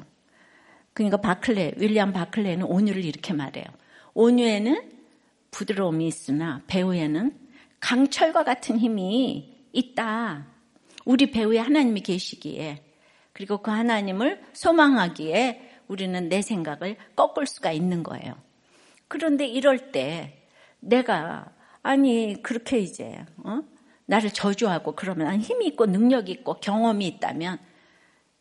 [0.92, 3.64] 그러니까 바클레, 윌리엄 바클레는 온유를 이렇게 말해요.
[4.14, 4.90] 온유에는
[5.50, 7.32] 부드러움이 있으나 배우에는
[7.80, 10.46] 강철과 같은 힘이 있다.
[11.10, 12.84] 우리 배우에 하나님이 계시기에
[13.32, 18.34] 그리고 그 하나님을 소망하기에 우리는 내 생각을 꺾을 수가 있는 거예요.
[19.08, 20.46] 그런데 이럴 때
[20.78, 23.60] 내가 아니 그렇게 이제 어?
[24.06, 27.58] 나를 저주하고 그러면 힘이 있고 능력이 있고 경험이 있다면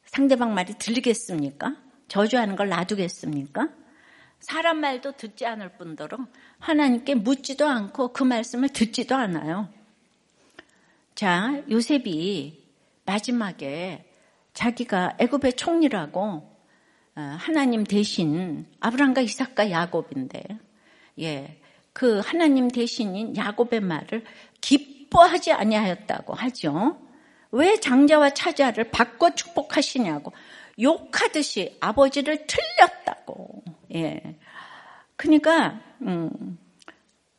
[0.05, 1.75] 상대방 말이 들리겠습니까?
[2.07, 3.69] 저주하는 걸 놔두겠습니까?
[4.41, 6.19] 사람 말도 듣지 않을 뿐더러
[6.59, 9.69] 하나님께 묻지도 않고 그 말씀을 듣지도 않아요.
[11.15, 12.58] 자, 요셉이
[13.09, 14.05] 마지막에
[14.53, 16.19] 자기가 애굽의 총리라고
[17.15, 20.43] 어, 하나님 대신 아브라함과 이삭과 야곱인데
[21.21, 21.59] 예.
[21.91, 24.23] 그 하나님 대신인 야곱의 말을
[24.61, 26.99] 기뻐하지 아니하였다고 하죠.
[27.51, 30.31] 왜 장자와 차자를 바꿔 축복하시냐고
[30.79, 33.63] 욕하듯이 아버지를 틀렸다고.
[33.95, 34.37] 예.
[35.15, 36.59] 그러니까 음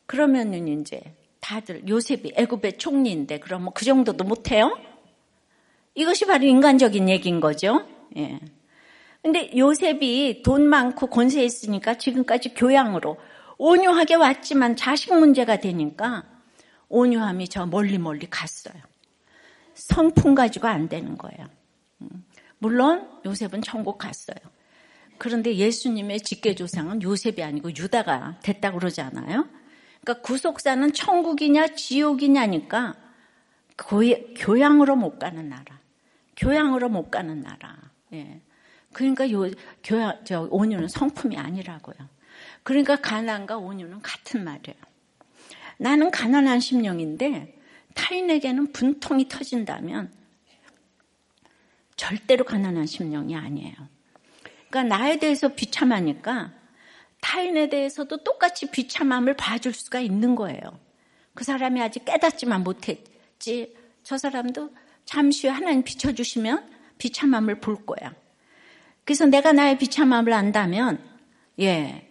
[0.05, 1.01] 그러면은 이제
[1.39, 4.77] 다들 요셉이 애굽의 총리인데 뭐그 정도도 못 해요?
[5.95, 7.85] 이것이 바로 인간적인 얘기인 거죠.
[8.17, 8.39] 예.
[9.21, 13.17] 근데 요셉이 돈 많고 권세 있으니까 지금까지 교양으로
[13.57, 16.23] 온유하게 왔지만 자식 문제가 되니까
[16.89, 18.73] 온유함이 저 멀리 멀리 갔어요.
[19.75, 21.45] 성품 가지고 안 되는 거예요.
[22.01, 22.25] 음.
[22.57, 24.37] 물론 요셉은 천국 갔어요.
[25.17, 29.47] 그런데 예수님의 직계조상은 요셉이 아니고 유다가 됐다고 그러지 않아요?
[30.01, 32.95] 그러니까 구속사는 천국이냐 지옥이냐니까
[34.35, 35.80] 교양으로 못 가는 나라.
[36.41, 37.77] 교양으로 못 가는 나라.
[38.13, 38.41] 예.
[38.93, 39.49] 그러니까 요
[39.83, 41.95] 교양 저 온유는 성품이 아니라고요.
[42.63, 44.77] 그러니까 가난과 온유는 같은 말이에요.
[45.77, 47.57] 나는 가난한 심령인데
[47.93, 50.11] 타인에게는 분통이 터진다면
[51.95, 53.75] 절대로 가난한 심령이 아니에요.
[54.69, 56.53] 그러니까 나에 대해서 비참하니까
[57.21, 60.59] 타인에 대해서도 똑같이 비참함을 봐줄 수가 있는 거예요.
[61.35, 63.75] 그 사람이 아직 깨닫지만 못했지.
[64.03, 64.73] 저 사람도
[65.05, 68.13] 잠시 후에 하나님 비춰주시면 비참함을 볼 거야.
[69.03, 71.03] 그래서 내가 나의 비참함을 안다면,
[71.59, 72.07] 예,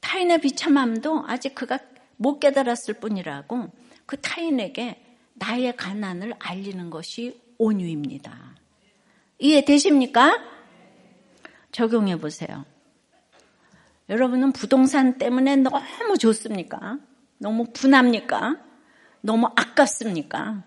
[0.00, 1.78] 타인의 비참함도 아직 그가
[2.16, 3.70] 못 깨달았을 뿐이라고
[4.06, 5.02] 그 타인에게
[5.34, 8.56] 나의 가난을 알리는 것이 온유입니다.
[9.38, 10.42] 이해되십니까?
[11.72, 12.64] 적용해 보세요.
[14.08, 16.98] 여러분은 부동산 때문에 너무 좋습니까?
[17.38, 18.56] 너무 분합니까?
[19.20, 20.62] 너무 아깝습니까?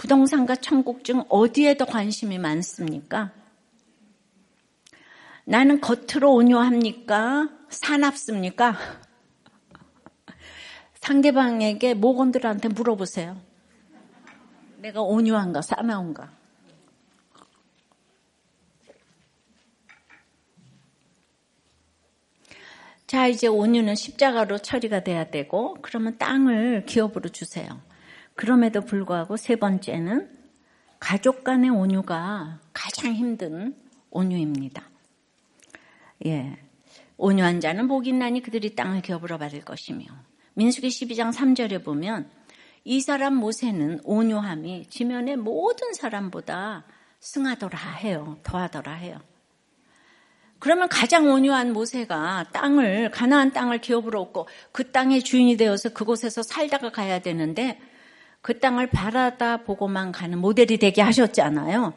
[0.00, 3.32] 부동산과 천국 중 어디에 더 관심이 많습니까?
[5.44, 7.50] 나는 겉으로 온유합니까?
[7.68, 8.78] 사납습니까?
[10.94, 13.38] 상대방에게 모건들한테 물어보세요.
[14.78, 16.32] 내가 온유한가, 사나운가?
[23.06, 27.89] 자, 이제 온유는 십자가로 처리가 돼야 되고, 그러면 땅을 기업으로 주세요.
[28.40, 30.30] 그럼에도 불구하고 세 번째는
[30.98, 33.76] 가족 간의 온유가 가장 힘든
[34.08, 34.82] 온유입니다.
[36.24, 36.56] 예.
[37.18, 40.06] 온유한 자는 복이 있나니 그들이 땅을 기업으로 받을 것이며.
[40.54, 42.30] 민수기 12장 3절에 보면
[42.84, 46.86] 이 사람 모세는 온유함이 지면의 모든 사람보다
[47.18, 48.38] 승하더라 해요.
[48.42, 49.20] 더하더라 해요.
[50.58, 56.90] 그러면 가장 온유한 모세가 땅을 가나안 땅을 기업으로 얻고 그 땅의 주인이 되어서 그곳에서 살다가
[56.90, 57.78] 가야 되는데
[58.42, 61.92] 그 땅을 바라다 보고만 가는 모델이 되게 하셨잖아요.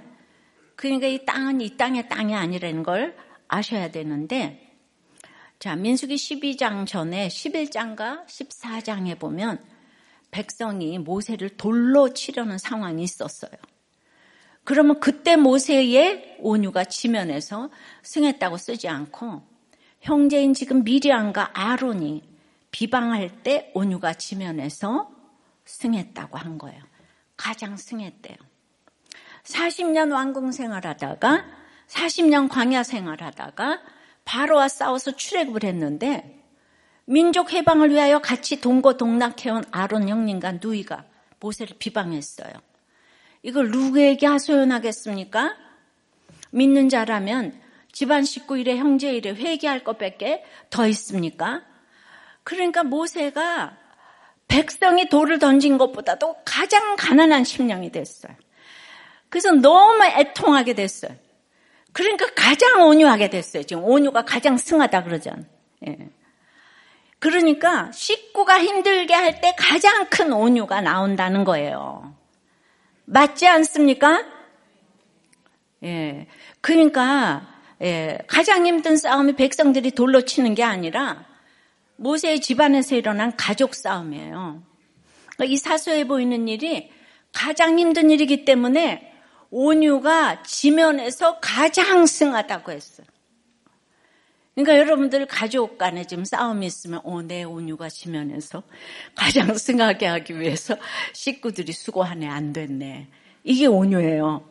[0.75, 3.15] 그러니까 이 땅은 이 땅의 땅이 아니라는 걸
[3.47, 4.75] 아셔야 되는데
[5.59, 9.63] 자, 민수기 12장 전에 11장과 14장에 보면
[10.29, 13.51] 백성이 모세를 돌로 치려는 상황이 있었어요.
[14.65, 17.69] 그러면 그때 모세의 온유가 지면에서
[18.01, 19.41] 승했다고 쓰지 않고
[20.01, 22.23] 형제인 지금 미리안과 아론이
[22.71, 25.11] 비방할 때 온유가 지면에서
[25.73, 26.81] 승했다고 한 거예요.
[27.35, 28.37] 가장 승했대요.
[29.43, 31.45] 40년 왕궁 생활하다가
[31.87, 33.81] 40년 광야 생활하다가
[34.23, 36.41] 바로와 싸워서 출애굽을 했는데
[37.05, 41.03] 민족 해방을 위하여 같이 동고 동락해온 아론 형님과 누이가
[41.39, 42.53] 모세를 비방했어요.
[43.41, 45.57] 이걸 누구에게 하소연하겠습니까?
[46.51, 47.59] 믿는 자라면
[47.91, 51.63] 집안 식구 일에 형제 일에 회개할 것밖에 더 있습니까?
[52.43, 53.82] 그러니까 모세가
[54.47, 58.33] 백성이 돌을 던진 것보다도 가장 가난한 심령이 됐어요.
[59.29, 61.15] 그래서 너무 애통하게 됐어요.
[61.91, 63.63] 그러니까 가장 온유하게 됐어요.
[63.63, 65.45] 지금 온유가 가장 승하다 그러잖아요.
[65.87, 65.97] 예.
[67.19, 72.15] 그러니까 식구가 힘들게 할 때 가장 큰 온유가 나온다는 거예요.
[73.05, 74.25] 맞지 않습니까?
[75.83, 76.27] 예.
[76.61, 77.47] 그러니까
[77.81, 78.19] 예.
[78.27, 81.25] 가장 힘든 싸움이 백성들이 돌로 치는 게 아니라
[81.95, 84.63] 모세의 집안에서 일어난 가족 싸움이에요.
[85.35, 86.91] 그러니까 이 사소해 보이는 일이
[87.31, 89.11] 가장 힘든 일이기 때문에
[89.49, 93.07] 온유가 지면에서 가장 승하다고 했어요.
[94.55, 98.63] 그러니까 여러분들 가족 간에 지금 싸움이 있으면 어, 내 온유가 지면에서
[99.15, 100.75] 가장 승하게 하기 위해서
[101.13, 103.07] 식구들이 수고하네 안 됐네.
[103.43, 104.47] 이게 온유예요.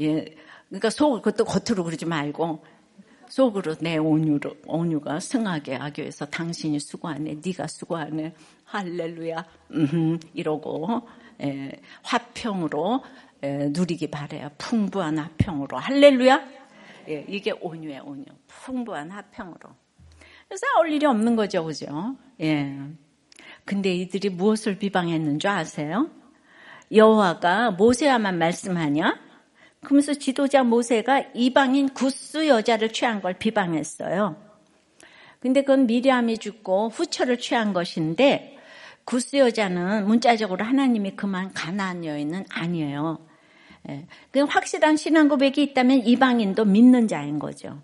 [0.00, 0.26] 예.
[0.68, 2.64] 그러니까 속 그것도 겉으로 그러지 말고
[3.28, 8.34] 속으로 내 온유로 온유가 승하게 하기 위해서 당신이 수고하네, 네가 수고하네,
[8.64, 11.06] 할렐루야, 음, 이러고
[11.42, 13.02] 예, 화평으로
[13.42, 14.50] 예, 누리기 바래요.
[14.58, 16.48] 풍부한 화평으로 할렐루야.
[17.08, 18.24] 예, 이게 온유의 온유.
[18.46, 19.70] 풍부한 화평으로.
[20.54, 22.16] 싸울 일이 없는 거죠, 그죠?
[22.40, 22.78] 예.
[23.64, 26.10] 근데 이들이 무엇을 비방했는 줄 아세요?
[26.92, 29.25] 여호와가 모세와만 말씀하냐?
[29.86, 34.34] 그러면서 지도자 모세가 이방인 구스 여자를 취한 걸 비방했어요.
[35.38, 38.58] 근데 그건 미리암이 죽고 후처를 취한 것인데
[39.04, 43.24] 구스 여자는 문자적으로 하나님이 그만 가난한 여인은 아니에요.
[43.88, 44.06] 예.
[44.32, 47.80] 그 확실한 신앙 고백이 있다면 이방인도 믿는 자인 거죠.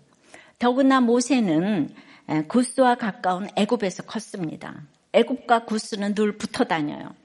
[0.59, 1.89] 더구나 모세는
[2.31, 4.83] 예, 구스와 가까운 애굽에서 컸습니다.
[5.13, 7.15] 애굽과 구스는 늘 붙어 다녀요.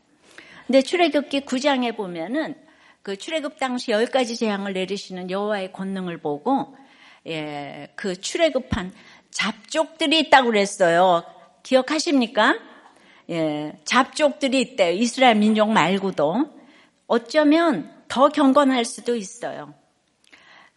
[0.68, 2.67] 근데 출애굽기 9장에 보면은
[3.09, 6.77] 그 출애굽 당시 열 가지 재앙을 내리시는 여호와의 권능을 보고
[7.27, 8.92] 예, 그 출애굽한
[9.31, 11.25] 잡족들이 있다고 그랬어요.
[11.62, 12.59] 기억하십니까?
[13.31, 14.92] 예, 잡족들이 있대요.
[14.92, 16.51] 이스라엘 민족 말고도
[17.07, 19.73] 어쩌면 더 경건할 수도 있어요.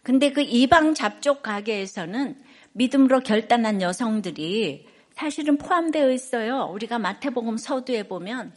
[0.02, 2.42] 근데 그 이방 잡족 가게에서는
[2.72, 6.70] 믿음으로 결단한 여성들이 사실은 포함되어 있어요.
[6.72, 8.54] 우리가 마태복음 서두에 보면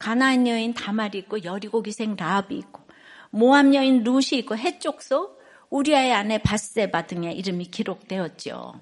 [0.00, 2.83] 가나안 여인 다말이 있고 여리고 기생 라합이 있고
[3.34, 5.36] 모함 여인 룻이 있고 해쪽소
[5.68, 8.80] 우리아의 아내 바세바 등의 이름이 기록되었죠.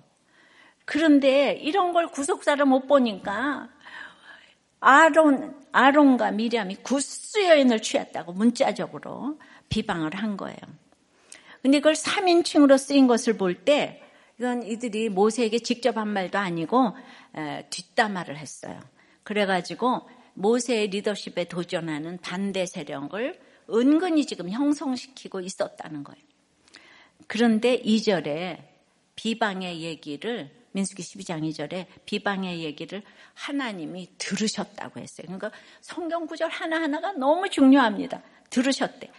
[0.84, 3.70] 그런데 이런 걸 구속사를 못 보니까
[4.78, 9.38] 아론, 아론과 미리암이 구스 여인을 취했다고 문자적으로
[9.70, 10.58] 비방을 한 거예요.
[11.62, 14.02] 근데 그걸 3인칭으로 쓰인 것을 볼 때
[14.38, 16.94] 이건 이들이 모세에게 직접 한 말도 아니고
[17.70, 18.78] 뒷담화를 했어요.
[19.22, 26.22] 그래가지고 모세의 리더십에 도전하는 반대 세력을 은근히 지금 형성시키고 있었다는 거예요.
[27.26, 28.58] 그런데 2절에
[29.16, 33.02] 비방의 얘기를 민수기 12장 2절에 비방의 얘기를
[33.34, 35.26] 하나님이 들으셨다고 했어요.
[35.26, 38.22] 그러니까 성경 구절 하나하나가 너무 중요합니다.
[38.50, 39.10] 들으셨대.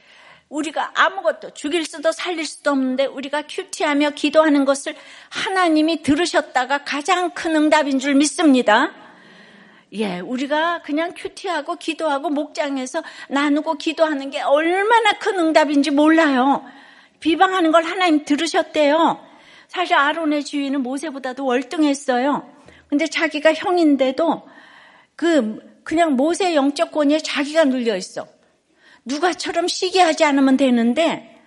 [0.49, 4.95] 우리가 아무것도 죽일 수도 살릴 수도 없는데 우리가 큐티하며 기도하는 것을
[5.29, 9.02] 하나님이 들으셨다가 가장 큰 응답인 줄 믿습니다.
[9.93, 16.63] 예, 우리가 그냥 큐티하고 기도하고 목장에서 나누고 기도하는 게 얼마나 큰 응답인지 몰라요.
[17.19, 19.23] 비방하는 걸 하나님 들으셨대요.
[19.67, 22.51] 사실 아론의 주인은 모세보다도 월등했어요.
[22.87, 24.43] 근데 자기가 형인데도
[25.15, 28.27] 그 그냥 모세 영적 권위에 자기가 눌려 있어.
[29.05, 31.39] 누가처럼 시기 하지 않으면 되는데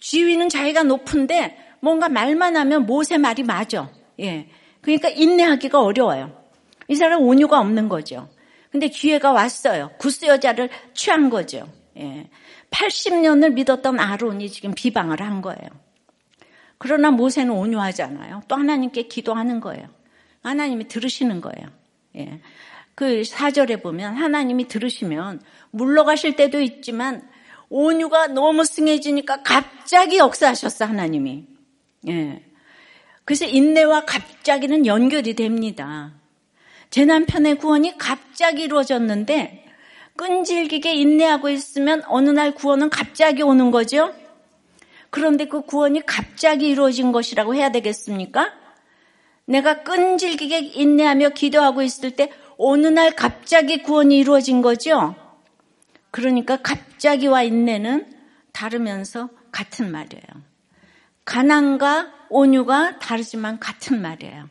[0.00, 3.90] 지위는 자기가 높은데 뭔가 말만 하면 모세 말이 맞아.
[4.20, 4.48] 예.
[4.80, 6.41] 그러니까 인내하기가 어려워요.
[6.92, 8.28] 이 사람 온유가 없는 거죠.
[8.70, 9.90] 근데 기회가 왔어요.
[9.98, 11.66] 구스 여자를 취한 거죠.
[11.96, 12.28] 예.
[12.70, 15.68] 80년을 믿었던 아론이 지금 비방을 한 거예요.
[16.76, 18.42] 그러나 모세는 온유하잖아요.
[18.48, 19.88] 또 하나님께 기도하는 거예요.
[20.42, 21.68] 하나님이 들으시는 거예요.
[22.16, 22.40] 예.
[22.94, 27.26] 그 사절에 보면 하나님이 들으시면 물러가실 때도 있지만
[27.70, 31.46] 온유가 너무 승해지니까 갑자기 역사하셨어 하나님이.
[32.08, 32.44] 예.
[33.24, 36.12] 그래서 인내와 갑자기는 연결이 됩니다.
[36.92, 39.64] 제 남편의 구원이 갑자기 이루어졌는데
[40.14, 44.14] 끈질기게 인내하고 있으면 어느 날 구원은 갑자기 오는 거죠.
[45.08, 48.52] 그런데 그 구원이 갑자기 이루어진 것이라고 해야 되겠습니까?
[49.46, 55.14] 내가 끈질기게 인내하며 기도하고 있을 때 어느 날 갑자기 구원이 이루어진 거죠.
[56.10, 58.06] 그러니까 갑자기와 인내는
[58.52, 60.26] 다르면서 같은 말이에요.
[61.24, 64.50] 가난과 온유가 다르지만 같은 말이에요.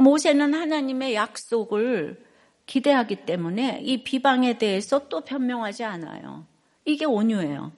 [0.00, 2.24] 모세는 하나님의 약속을
[2.66, 6.46] 기대하기 때문에 이 비방에 대해서 또 변명하지 않아요.
[6.84, 7.72] 이게 온유예요.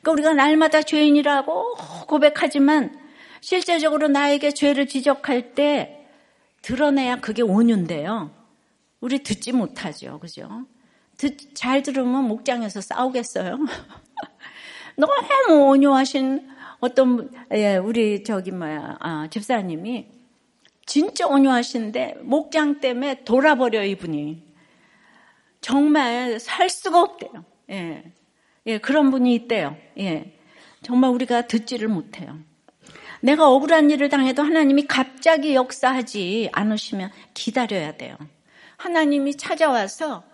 [0.00, 1.74] 그러니까 우리가 날마다 죄인이라고
[2.06, 2.98] 고백하지만
[3.40, 6.06] 실제적으로 나에게 죄를 지적할 때
[6.62, 8.30] 드러내야 그게 온유인데요.
[9.00, 10.18] 우리 듣지 못하죠.
[10.18, 10.66] 그죠?
[11.16, 13.58] 듣, 잘 들으면 목장에서 싸우겠어요.
[14.96, 16.48] 너무 온유하신
[16.80, 20.17] 어떤, 예, 우리 저기 뭐야, 아, 집사님이
[20.88, 24.42] 진짜 온유하신데 목장 때문에 돌아버려 이분이
[25.60, 27.44] 정말 살 수가 없대요.
[27.70, 28.10] 예,
[28.64, 29.76] 예 그런 분이 있대요.
[29.98, 30.34] 예,
[30.82, 32.38] 정말 우리가 듣지를 못해요.
[33.20, 38.16] 내가 억울한 일을 당해도 하나님이 갑자기 역사하지 않으시면 기다려야 돼요.
[38.78, 40.24] 하나님이 찾아와서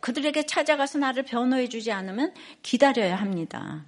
[0.00, 3.84] 그들에게 찾아가서 나를 변호해 주지 않으면 기다려야 합니다.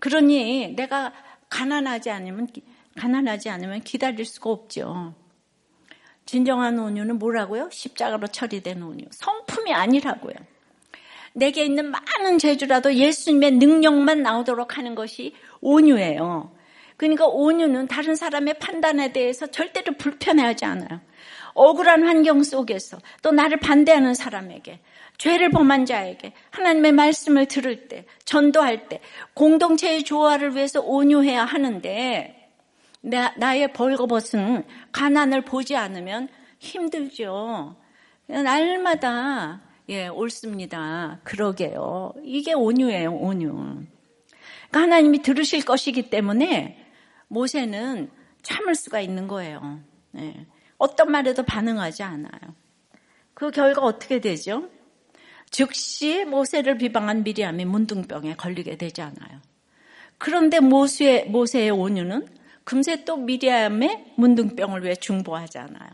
[0.00, 1.12] 그러니 내가
[1.50, 2.48] 가난하지 않으면
[2.96, 5.14] 가난하지 않으면 기다릴 수가 없죠.
[6.28, 7.70] 진정한 온유는 뭐라고요?
[7.72, 9.06] 십자가로 처리된 온유.
[9.12, 10.34] 성품이 아니라고요.
[11.32, 16.54] 내게 있는 많은 재주라도 예수님의 능력만 나오도록 하는 것이 온유예요.
[16.98, 21.00] 그러니까 온유는 다른 사람의 판단에 대해서 절대로 불편해하지 않아요.
[21.54, 24.80] 억울한 환경 속에서 또 나를 반대하는 사람에게
[25.16, 29.00] 죄를 범한 자에게 하나님의 말씀을 들을 때 전도할 때
[29.32, 32.37] 공동체의 조화를 위해서 온유해야 하는데
[33.00, 37.76] 나, 나의 벌거벗은 가난을 보지 않으면 힘들죠.
[38.26, 41.20] 날마다 예, 옳습니다.
[41.24, 42.12] 그러게요.
[42.22, 43.52] 이게 온유예요, 온유.
[43.52, 46.86] 그러니까 하나님이 들으실 것이기 때문에
[47.28, 48.10] 모세는
[48.42, 49.80] 참을 수가 있는 거예요.
[50.18, 50.46] 예.
[50.76, 52.54] 어떤 말에도 반응하지 않아요.
[53.32, 54.68] 그 결과 어떻게 되죠?
[55.50, 59.40] 즉시 모세를 비방한 미리암이 문둥병에 걸리게 되지 않아요.
[60.18, 62.28] 그런데 모세의, 모세의 온유는
[62.68, 65.88] 금세 또 미리암의 문둥병을 왜 중보하잖아요.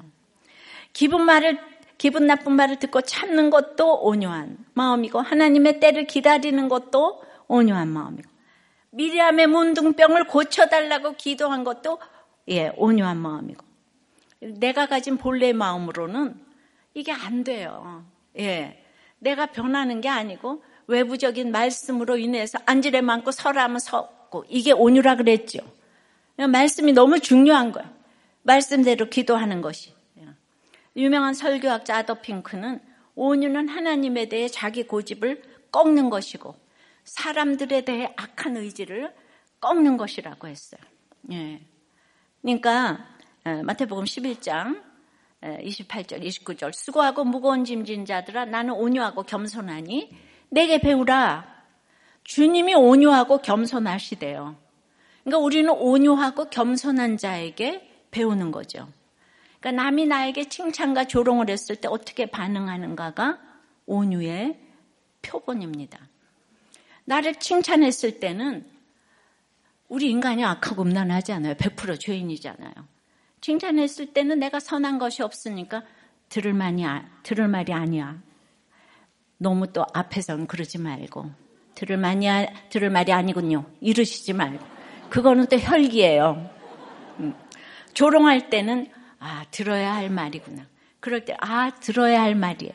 [0.93, 1.61] 기분 말을
[1.99, 8.29] 기분 나쁜 말을 듣고 참는 것도 온유한 마음이고 하나님의 때를 기다리는 것도 온유한 마음이고
[8.91, 12.01] 미리암의 문둥병을 고쳐달라고 기도한 것도
[12.49, 13.65] 예 온유한 마음이고
[14.41, 16.35] 내가 가진 본래 마음으로는
[16.93, 18.05] 이게 안 돼요.
[18.37, 18.85] 예
[19.21, 25.61] 내가 변하는 게 아니고 외부적인 말씀으로 인해서 앉으래 많고 서라면 섰고 이게 온유라 그랬죠.
[26.37, 27.89] 말씀이 너무 중요한 거예요.
[28.43, 29.95] 말씀대로 기도하는 것이.
[30.97, 32.81] 유명한 설교학자 아더 핑크는
[33.17, 36.55] 온유는 하나님에 대해 자기 고집을 꺾는 것이고
[37.05, 39.13] 사람들에 대해 악한 의지를
[39.61, 40.81] 꺾는 것이라고 했어요.
[41.33, 41.61] 예.
[42.43, 43.07] 그러니까
[43.45, 44.83] 마태복음 11장
[45.43, 50.11] 28절, 29절 수고하고 무거운 짐진 자들아 나는 온유하고 겸손하니
[50.51, 51.65] 내게 배우라.
[52.23, 54.57] 주님이 온유하고 겸손하시대요.
[55.25, 58.89] 그러니까 우리는 온유하고 겸손한 자에게 배우는 거죠.
[59.59, 63.39] 그러니까 남이 나에게 칭찬과 조롱을 했을 때 어떻게 반응하는가가
[63.87, 64.61] 온유의
[65.23, 65.99] 표본입니다.
[67.07, 68.67] 나를 칭찬했을 때는
[69.89, 71.55] 우리 인간이 악하고 음란하지 않아요.
[71.55, 72.73] 100% 죄인이잖아요.
[73.41, 75.83] 칭찬했을 때는 내가 선한 것이 없으니까
[76.29, 76.83] 들을 말이,
[77.23, 78.21] 들을 말이 아니야.
[79.39, 81.31] 너무 또 앞에선 그러지 말고
[81.75, 82.27] 들을 말이,
[82.71, 83.67] 들을 말이 아니군요.
[83.81, 84.74] 이러시지 말고
[85.11, 86.51] 그거는 또 혈기예요.
[87.21, 87.35] 음.
[87.95, 88.89] 조롱할 때는
[89.19, 90.67] 아 들어야 할 말이구나.
[91.01, 92.75] 그럴 때 아 들어야 할 말이에요.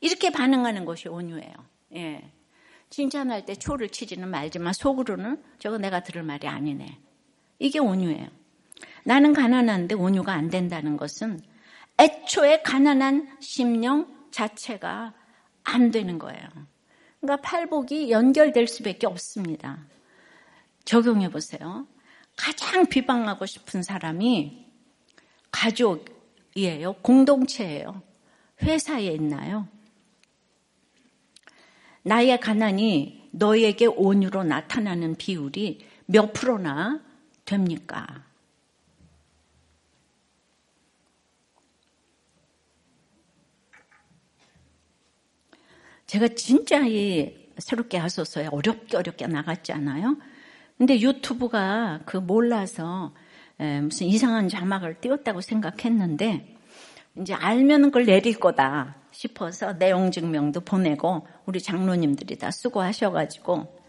[0.00, 1.52] 이렇게 반응하는 것이 온유예요.
[1.96, 2.30] 예.
[2.90, 6.98] 칭찬할 때 초를 치지는 말지만 속으로는 저거 내가 들을 말이 아니네.
[7.58, 8.28] 이게 온유예요.
[9.04, 11.40] 나는 가난한데 온유가 안 된다는 것은
[11.98, 15.14] 애초에 가난한 심령 자체가
[15.64, 16.42] 안 되는 거예요.
[17.20, 19.78] 그러니까 팔복이 연결될 수밖에 없습니다.
[20.84, 21.86] 적용해 보세요.
[22.36, 24.66] 가장 비방하고 싶은 사람이
[25.50, 26.94] 가족이에요.
[27.02, 28.02] 공동체예요.
[28.62, 29.68] 회사에 있나요?
[32.02, 37.00] 나의 가난이 너에게 온유로 나타나는 비율이 몇 프로나
[37.44, 38.24] 됩니까?
[46.06, 50.16] 제가 진짜 이 새롭게 하소서에 어렵게 어렵게 나갔지 않아요?
[50.82, 53.12] 근데 유튜브가 그 몰라서
[53.56, 56.56] 무슨 이상한 자막을 띄웠다고 생각했는데
[57.20, 63.80] 이제 알면 그걸 내릴 거다 싶어서 내용 증명도 보내고 우리 장로님들이 다 수고하셔가지고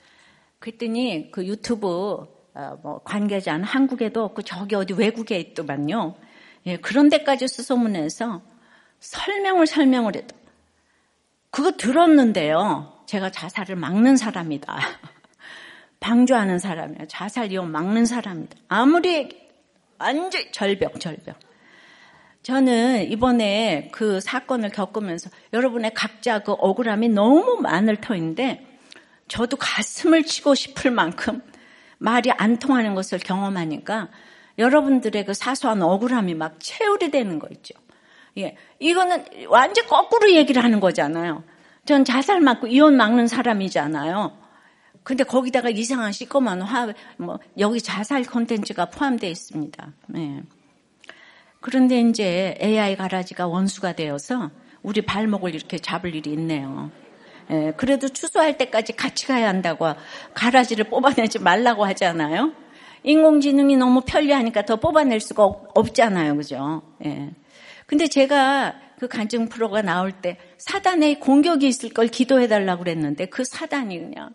[0.59, 6.13] 그랬더니 그 유튜브 어, 뭐 관계자는 한국에도 없고 저기 어디 외국에 있더만요.
[6.67, 8.43] 예, 그런 데까지 수소문해서
[8.99, 10.37] 설명을 설명을 해도
[11.49, 13.01] 그거 들었는데요.
[13.07, 14.77] 제가 자살을 막는 사람이다.
[16.03, 17.07] 방조하는 사람이에요.
[17.07, 18.57] 자살 이용 막는 사람이다.
[18.67, 19.29] 아무리
[19.97, 21.39] 완전 절벽, 절벽.
[22.43, 28.67] 저는 이번에 그 사건을 겪으면서 여러분의 각자 그 억울함이 너무 많을 터인데
[29.29, 31.41] 저도 가슴을 치고 싶을 만큼
[31.99, 34.09] 말이 안 통하는 것을 경험하니까
[34.57, 37.75] 여러분들의 그 사소한 억울함이 막 채울이 되는 거 있죠.
[38.39, 38.57] 예.
[38.79, 41.45] 이거는 완전 거꾸로 얘기를 하는 거잖아요.
[41.85, 44.42] 전 자살 맞고 이혼 막는 사람이잖아요.
[45.03, 49.93] 근데 거기다가 이상한 시꺼먼 화, 뭐, 여기 자살 콘텐츠가 포함되어 있습니다.
[50.15, 50.43] 예.
[51.59, 54.51] 그런데 이제 AI 가라지가 원수가 되어서
[54.81, 56.91] 우리 발목을 이렇게 잡을 일이 있네요.
[57.51, 59.87] 예, 그래도 추수할 때까지 같이 가야 한다고
[60.33, 62.53] 가라지를 뽑아내지 말라고 하잖아요.
[63.03, 66.81] 인공지능이 너무 편리하니까 더 뽑아낼 수가 없, 잖아요 그죠?
[67.05, 67.31] 예.
[67.85, 73.43] 근데 제가 그 간증 프로가 나올 때 사단의 공격이 있을 걸 기도해 달라고 그랬는데 그
[73.43, 74.33] 사단이 그냥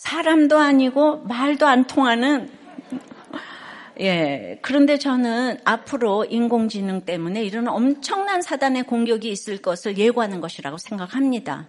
[0.00, 2.48] 사람도 아니고 말도 안 통하는
[4.00, 4.58] 예.
[4.62, 11.68] 그런데 저는 앞으로 인공지능 때문에 이런 엄청난 사단의 공격이 있을 것을 예고하는 것이라고 생각합니다.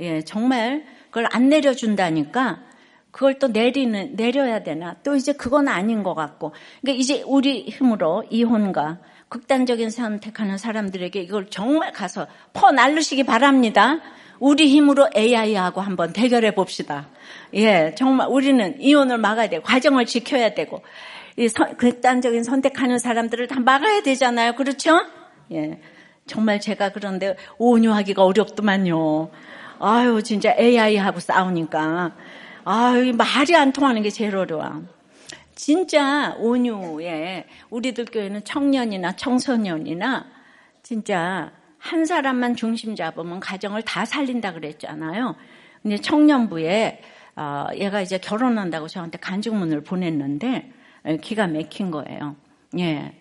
[0.00, 0.22] 예.
[0.22, 2.64] 정말 그걸 안 내려준다니까
[3.12, 4.96] 그걸 또 내리는, 내려야 되나?
[5.04, 6.52] 또 이제 그건 아닌 것 같고.
[6.80, 8.98] 그러니까 이제 우리 힘으로 이혼과
[9.28, 14.00] 극단적인 선택하는 사람들에게 이걸 정말 가서 퍼 날르시기 바랍니다.
[14.40, 17.08] 우리 힘으로 AI하고 한번 대결해 봅시다.
[17.54, 20.82] 예, 정말 우리는 이혼을 막아야 되고, 과정을 지켜야 되고,
[21.36, 24.54] 이 선, 극단적인 선택하는 사람들을 다 막아야 되잖아요.
[24.54, 25.00] 그렇죠?
[25.52, 25.80] 예.
[26.26, 29.30] 정말 제가 그런데 온유하기가 어렵더만요.
[29.80, 32.12] 아유, 진짜 AI하고 싸우니까.
[32.64, 34.82] 아유, 말이 안 통하는 게 제일 어려워.
[35.54, 40.26] 진짜 온유에 우리들 교회는 청년이나 청소년이나
[40.82, 45.36] 진짜 한 사람만 중심 잡으면 가정을 다 살린다 그랬잖아요.
[45.82, 47.00] 근데 청년부에
[47.36, 50.72] 어, 얘가 이제 결혼한다고 저한테 간증문을 보냈는데
[51.22, 52.36] 기가 막힌 거예요.
[52.78, 53.14] 예.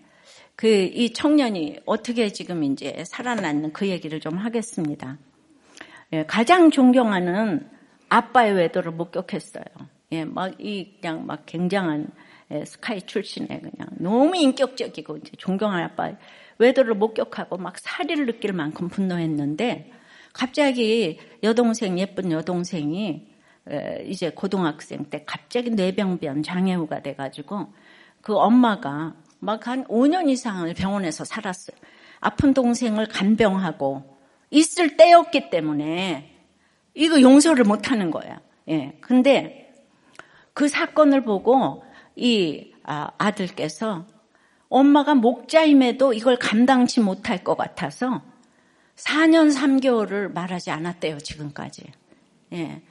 [0.55, 5.17] 그 이 청년이 어떻게 지금 이제 살아났는 그 얘기를 좀 하겠습니다.
[6.13, 7.69] 예, 가장 존경하는
[8.09, 9.63] 아빠의 외도를 목격했어요.
[10.13, 12.07] 예, 막 이 그냥 막 굉장한
[12.51, 16.11] 예, 스카이 출신의 그냥 너무 인격적이고 이제 존경할 아빠
[16.59, 19.91] 외도를 목격하고 막 사리를 느낄 만큼 분노했는데
[20.33, 23.27] 갑자기 여동생 예쁜 여동생이
[24.05, 27.73] 이제 고등학생 때 갑자기 뇌병변 장애우가 돼가지고
[28.21, 31.77] 그 엄마가 막 한 5년 이상을 병원에서 살았어요.
[32.19, 34.17] 아픈 동생을 간병하고
[34.49, 36.33] 있을 때였기 때문에
[36.93, 38.41] 이거 용서를 못 하는 거야.
[38.69, 38.97] 예.
[39.01, 39.73] 근데
[40.53, 41.83] 그 사건을 보고
[42.15, 44.07] 이 아, 아들께서
[44.69, 48.21] 엄마가 목자임에도 이걸 감당치 못할 것 같아서
[48.95, 51.91] 4년 3개월을 말하지 않았대요, 지금까지.
[52.53, 52.81] 예.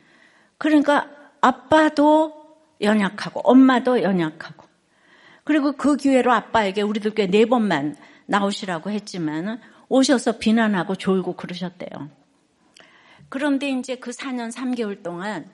[0.59, 1.11] 그러니까
[1.41, 2.47] 아빠도
[2.81, 4.67] 연약하고 엄마도 연약하고
[5.45, 7.97] 그리고 그 기회로 아빠에게 우리들 꽤네 번만
[8.27, 12.11] 나오시라고 했지만 오셔서 비난하고 졸고 그러셨대요.
[13.29, 15.51] 그런데 이제 그 4년 3개월 동안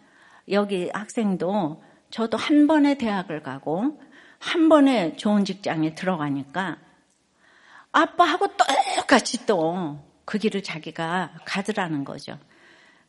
[0.51, 4.01] 여기 학생도 저도 한 번에 대학을 가고
[4.43, 6.79] 한 번에 좋은 직장에 들어가니까
[7.93, 12.39] 아빠하고 똑같이 또 그 길을 자기가 가더라는 거죠.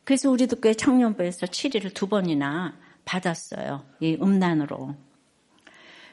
[0.04, 2.74] 그래서 우리도 꽤 청년부에서 치리를 두 번이나
[3.04, 3.84] 받았어요.
[4.00, 4.94] 이 음란으로.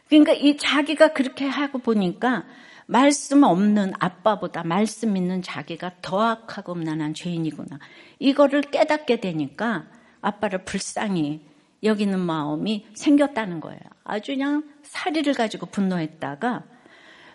[0.08, 2.46] 그러니까 이 자기가 그렇게 하고 보니까
[2.86, 7.80] 말씀 없는 아빠보다 말씀 있는 자기가 더 악하고 음란한 죄인이구나.
[8.20, 9.88] 이거를 깨닫게 되니까
[10.22, 11.42] 아빠를 불쌍히
[11.84, 13.80] 여기는 마음이 생겼다는 거예요.
[14.04, 16.64] 아주 그냥 사리를 가지고 분노했다가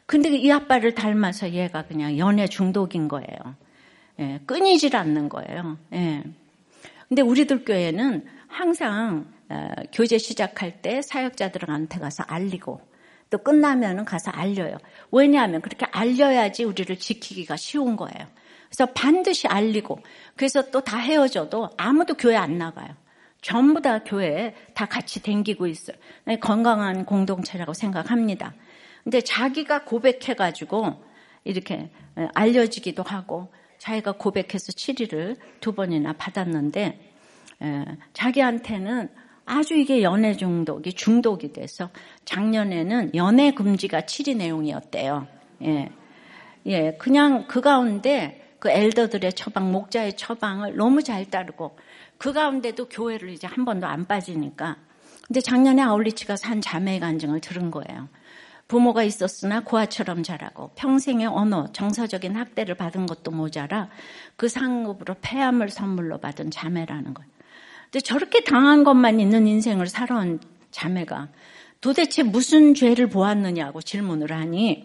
[0.06, 3.56] 근데 이 아빠를 닮아서 얘가 그냥 연애 중독인 거예요.
[4.20, 5.78] 예, 끊이질 않는 거예요.
[5.92, 6.22] 예.
[7.08, 12.80] 근데 우리들 교회는 항상 어, 교제 시작할 때 사역자들한테 가서 알리고
[13.30, 14.78] 또 끝나면 가서 알려요.
[15.10, 18.26] 왜냐하면 그렇게 알려야지 우리를 지키기가 쉬운 거예요.
[18.68, 20.00] 그래서 반드시 알리고
[20.36, 22.88] 그래서 또 다 헤어져도 아무도 교회 안 나가요.
[23.42, 25.96] 전부 다 교회에 다 같이 댕기고 있어요.
[26.24, 28.54] 네, 건강한 공동체라고 생각합니다.
[29.04, 31.04] 근데 자기가 고백해가지고
[31.44, 31.90] 이렇게
[32.34, 37.12] 알려지기도 하고 자기가 고백해서 치리를 두 번이나 받았는데
[38.14, 39.08] 자기한테는
[39.44, 41.90] 아주 이게 연애 중독이 중독이 돼서
[42.24, 45.28] 작년에는 연애 금지가 치리 내용이었대요.
[45.62, 45.90] 예.
[46.66, 51.78] 예, 그냥 그 가운데 그 엘더들의 처방, 목자의 처방을 너무 잘 따르고
[52.18, 54.76] 그 가운데도 교회를 이제 한 번도 안 빠지니까.
[55.26, 58.08] 근데 작년에 아울리치가 산 자매의 간증을 들은 거예요.
[58.68, 63.88] 부모가 있었으나 고아처럼 자라고 평생의 언어, 정서적인 학대를 받은 것도 모자라
[64.34, 67.30] 그 상급으로 폐암을 선물로 받은 자매라는 거예요.
[67.84, 70.40] 근데 저렇게 당한 것만 있는 인생을 살아온
[70.72, 71.28] 자매가
[71.80, 74.84] 도대체 무슨 죄를 보았느냐고 질문을 하니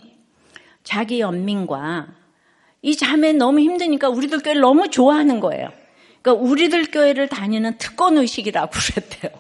[0.84, 2.08] 자기 연민과
[2.84, 5.70] 이 자매 너무 힘드니까 우리들 교회를 너무 좋아하는 거예요.
[6.22, 9.32] 그러니까 우리들 교회를 다니는 특권 의식이라고 그랬대요.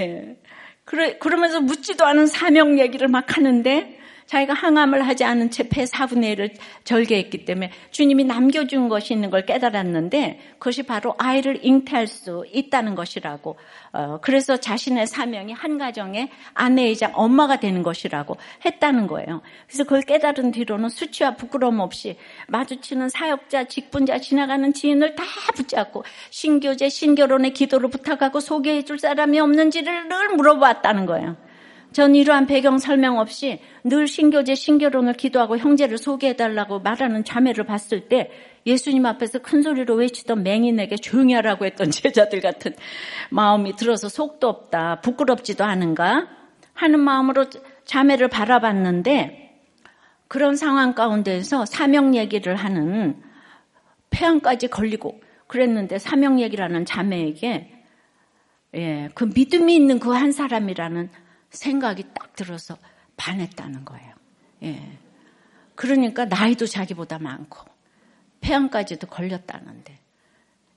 [0.00, 0.36] 예.
[0.84, 3.99] 그래, 그러면서 묻지도 않은 사명 얘기를 막 하는데
[4.30, 6.54] 자기가 항암을 하지 않은 채 폐 4분의 1을
[6.84, 13.56] 절개했기 때문에 주님이 남겨준 것이 있는 걸 깨달았는데 그것이 바로 아이를 잉태할 수 있다는 것이라고
[13.92, 19.42] 어, 그래서 자신의 사명이 한 가정의 아내이자 엄마가 되는 것이라고 했다는 거예요.
[19.66, 22.16] 그래서 그걸 깨달은 뒤로는 수치와 부끄러움 없이
[22.46, 25.24] 마주치는 사역자, 직분자, 지나가는 지인을 다
[25.56, 31.49] 붙잡고 신교제, 신결혼의 기도를 부탁하고 소개해 줄 사람이 없는지를 늘 물어봤다는 거예요.
[31.92, 38.30] 전 이러한 배경 설명 없이 늘 신교제 신결혼을 기도하고 형제를 소개해달라고 말하는 자매를 봤을 때
[38.66, 42.74] 예수님 앞에서 큰 소리로 외치던 맹인에게 조용히 하라고 했던 제자들 같은
[43.30, 46.28] 마음이 들어서 속도 없다, 부끄럽지도 않은가
[46.74, 47.46] 하는 마음으로
[47.84, 49.40] 자매를 바라봤는데
[50.28, 53.20] 그런 상황 가운데서 사명 얘기를 하는
[54.10, 57.72] 폐암까지 걸리고 그랬는데 사명 얘기라는 자매에게
[58.76, 61.10] 예, 그 믿음이 있는 그 한 사람이라는
[61.50, 62.76] 생각이 딱 들어서
[63.16, 64.14] 반했다는 거예요.
[64.62, 64.98] 예.
[65.74, 67.66] 그러니까 나이도 자기보다 많고
[68.40, 69.98] 폐암까지도 걸렸다는데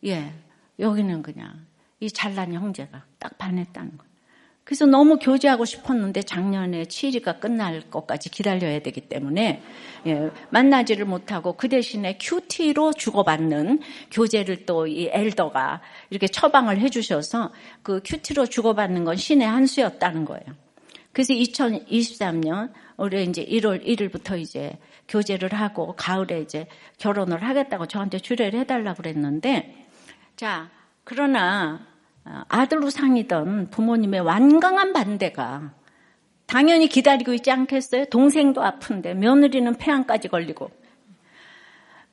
[0.05, 0.33] 예
[0.79, 1.65] 여기는 그냥
[1.99, 4.13] 이 잘난 형제가 딱 반했다는 거예요.
[4.63, 9.61] 그래서 너무 교제하고 싶었는데 작년에 치리가 끝날 것까지 기다려야 되기 때문에
[10.07, 17.51] 예, 만나지를 못하고 그 대신에 큐티로 주고받는 교제를 또 이 엘더가 이렇게 처방을 해주셔서
[17.81, 20.62] 그 큐티로 주고받는 건 신의 한 수였다는 거예요.
[21.13, 28.59] 그래서 2023년 올해 이제 1월 1일부터 이제 교제를 하고 가을에 이제 결혼을 하겠다고 저한테 주례를
[28.61, 29.87] 해달라고 그랬는데
[30.35, 30.69] 자
[31.03, 31.85] 그러나
[32.25, 35.73] 어, 아들로 상이던 부모님의 완강한 반대가
[36.45, 38.05] 당연히 기다리고 있지 않겠어요?
[38.05, 40.71] 동생도 아픈데 며느리는 폐암까지 걸리고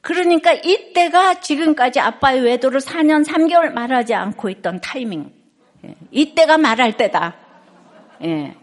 [0.01, 5.33] 그러니까 이때가 지금까지 아빠의 외도를 4년 3개월 말하지 않고 있던 타이밍
[5.85, 7.37] 예, 이때가 말할 때다.
[8.25, 8.57] 예.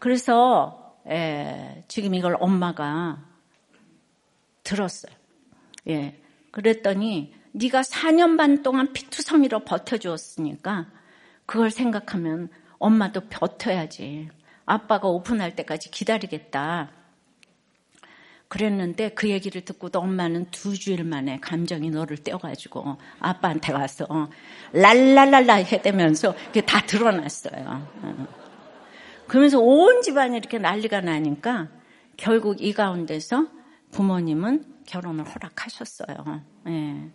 [0.00, 3.22] 그래서 예, 지금 이걸 엄마가
[4.64, 5.12] 들었어요.
[5.88, 6.20] 예.
[6.50, 10.86] 그랬더니 네가 4년 반 동안 피투성이로 버텨주었으니까
[11.46, 12.48] 그걸 생각하면
[12.78, 14.30] 엄마도 버텨야지.
[14.64, 16.90] 아빠가 오픈할 때까지 기다리겠다.
[18.48, 24.28] 그랬는데 그 얘기를 듣고도 엄마는 두 주일 만에 감정이 너를 떼어가지고 아빠한테 가서
[24.72, 28.39] 랄랄랄라 해대면서 그게 다 드러났어요.
[29.30, 29.32] 어.
[29.32, 31.68] 그러면서 온 집안이 이렇게 난리가 나니까
[32.16, 33.46] 결국 이 가운데서
[33.92, 36.42] 부모님은 결혼을 허락하셨어요.
[36.68, 37.10] 예.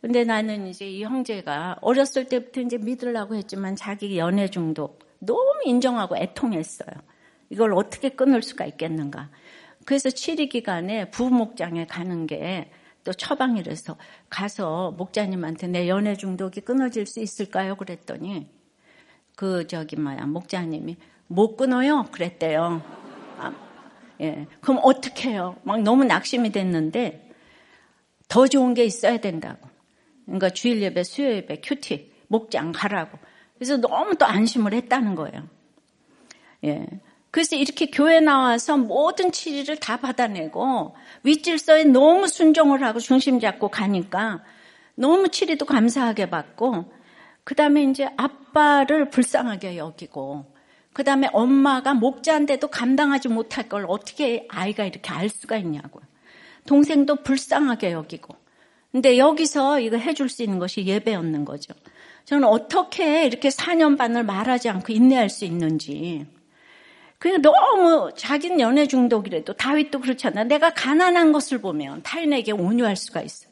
[0.00, 6.16] 근데 나는 이제 이 형제가 어렸을 때부터 이제 믿으려고 했지만 자기 연애 중독 너무 인정하고
[6.16, 6.90] 애통했어요.
[7.50, 9.30] 이걸 어떻게 끊을 수가 있겠는가.
[9.86, 12.70] 그래서 치리 기간에 부목장에 가는 게
[13.04, 13.96] 또 처방이라서
[14.30, 17.76] 가서 목자님한테 내 연애 중독이 끊어질 수 있을까요?
[17.76, 18.48] 그랬더니
[19.36, 22.06] 그 저기 뭐야 목자님이 못 끊어요.
[22.12, 22.82] 그랬대요.
[23.38, 23.52] 아,
[24.20, 24.46] 예.
[24.60, 25.56] 그럼 어떻게 해요?
[25.62, 27.30] 막 너무 낙심이 됐는데
[28.28, 29.68] 더 좋은 게 있어야 된다고.
[30.24, 33.18] 그러니까 주일 예배, 수요 예배, 큐티, 목장 가라고.
[33.58, 35.48] 그래서 너무 또 안심을 했다는 거예요.
[36.64, 36.86] 예.
[37.30, 44.44] 그래서 이렇게 교회 나와서 모든 치리를 다 받아내고 윗질서에 너무 순종을 하고 중심 잡고 가니까
[44.94, 46.92] 너무 치리도 감사하게 받고
[47.44, 50.46] 그 다음에 이제 아빠를 불쌍하게 여기고
[50.94, 56.04] 그 다음에 엄마가 목자인데도 감당하지 못할 걸 어떻게 아이가 이렇게 알 수가 있냐고요.
[56.66, 58.34] 동생도 불쌍하게 여기고.
[58.92, 61.74] 근데 여기서 이거 해줄 수 있는 것이 예배였는 거죠.
[62.24, 66.26] 저는 어떻게 이렇게 4년 반을 말하지 않고 인내할 수 있는지.
[67.18, 70.44] 그냥 너무 자기는 연애 중독이래도 다윗도 그렇잖아.
[70.44, 73.50] 내가 가난한 것을 보면 타인에게 온유할 수가 있어요.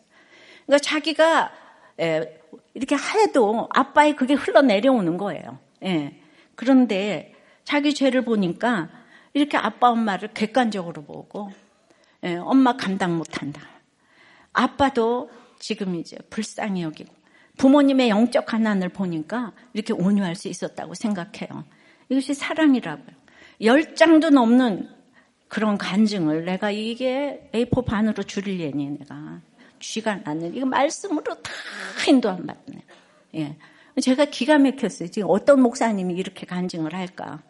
[0.67, 1.53] 그러니까 자기가
[2.01, 2.42] 예,
[2.75, 5.59] 이렇게 해도 아빠의 그게 흘러내려오는 거예요.
[5.85, 6.19] 예.
[6.55, 8.89] 그런데 자기 죄를 보니까
[9.35, 11.51] 이렇게 아빠 엄마를 객관적으로 보고
[12.25, 13.63] 예, 엄마 감당 못한다.
[14.53, 17.13] 아빠도 지금 이제 불쌍히 여기고
[17.57, 21.65] 부모님의 영적 가난을 보니까 이렇게 온유할 수 있었다고 생각해요.
[22.09, 23.17] 이것이 사랑이라고요.
[23.63, 24.89] 열 장도 넘는
[25.49, 29.41] 그런 간증을 내가 이게 A4 반으로 줄이려니 내가
[29.83, 31.53] 쥐가 나는 이거 말씀으로 다
[32.09, 32.83] 인도 안 받네.
[33.35, 33.57] 예.
[34.01, 35.09] 제가 기가 막혔어요.
[35.11, 37.43] 지금 어떤 목사님이 이렇게 간증을 할까.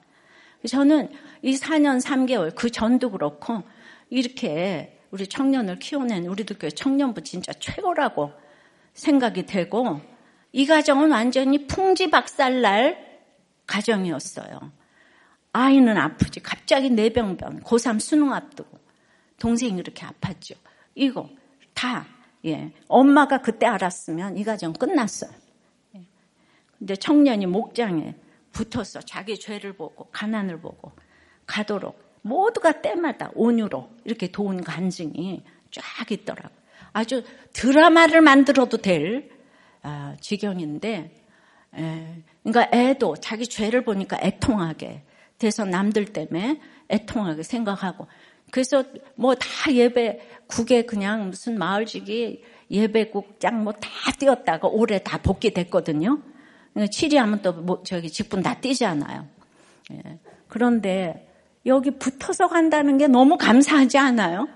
[0.66, 1.12] 저는
[1.42, 3.62] 이 4년 3개월 그 전도 그렇고
[4.10, 8.32] 이렇게 우리 청년을 키워낸 우리도 교회 청년부 진짜 최고라고
[8.94, 10.00] 생각이 되고
[10.52, 13.12] 이 가정은 완전히 풍지박살날
[13.66, 14.72] 가정이었어요.
[15.52, 16.40] 아이는 아프지.
[16.40, 18.80] 갑자기 뇌병변, 고3 수능 앞두고.
[19.38, 20.56] 동생이 이렇게 아팠죠.
[20.94, 21.28] 이거
[21.74, 22.06] 다,
[22.44, 22.72] 예.
[22.88, 25.30] 엄마가 그때 알았으면 이 가정 끝났어요.
[25.96, 26.02] 예.
[26.78, 28.14] 근데 청년이 목장에
[28.52, 30.92] 붙어서 자기 죄를 보고, 가난을 보고,
[31.46, 36.62] 가도록 모두가 때마다 온유로 이렇게 도운 간증이 쫙 있더라고요.
[36.92, 39.30] 아주 드라마를 만들어도 될
[39.82, 41.14] 아, 지경인데,
[41.74, 45.02] 에, 그러니까 애도 자기 죄를 보니까 애통하게
[45.38, 48.06] 돼서 남들 때문에 애통하게 생각하고
[48.52, 48.84] 그래서
[49.16, 53.88] 뭐 다 예배 국에 그냥 무슨 마을직이 예배국장 뭐 다
[54.18, 56.20] 뛰었다가 올해 다 복귀됐거든요.
[56.90, 59.26] 치리하면 또 뭐 저기 직분 다 뛰잖아요.
[59.92, 60.18] 예.
[60.48, 61.28] 그런데
[61.64, 64.48] 여기 붙어서 간다는 게 너무 감사하지 않아요?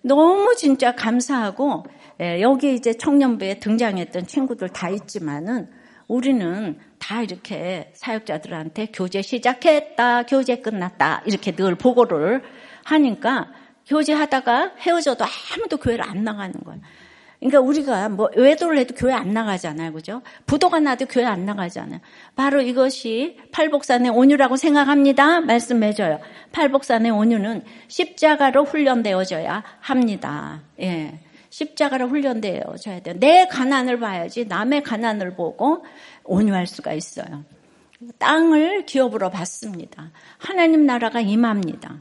[0.00, 1.84] 너무 진짜 감사하고
[2.20, 5.68] 예, 여기 이제 청년부에 등장했던 친구들 다 있지만은
[6.08, 12.42] 우리는 다 이렇게 사역자들한테 교제 시작했다, 교제 끝났다, 이렇게 늘 보고를
[12.84, 13.52] 하니까
[13.86, 16.80] 교제하다가 헤어져도 아무도 교회를 안 나가는 거예요.
[17.42, 19.92] 그러니까 우리가 뭐 외도를 해도 교회 안 나가잖아요.
[19.92, 20.22] 그죠?
[20.46, 21.98] 부도가 나도 교회 안 나가잖아요.
[22.36, 25.40] 바로 이것이 팔복산의 온유라고 생각합니다.
[25.40, 26.20] 말씀해줘요.
[26.52, 30.60] 팔복산의 온유는 십자가로 훈련되어져야 합니다.
[30.80, 31.18] 예.
[31.50, 33.16] 십자가로 훈련되어져야 돼요.
[33.18, 35.84] 내 가난을 봐야지 남의 가난을 보고
[36.22, 37.44] 온유할 수가 있어요.
[38.18, 40.12] 땅을 기업으로 받습니다.
[40.38, 41.96] 하나님 나라가 임합니다.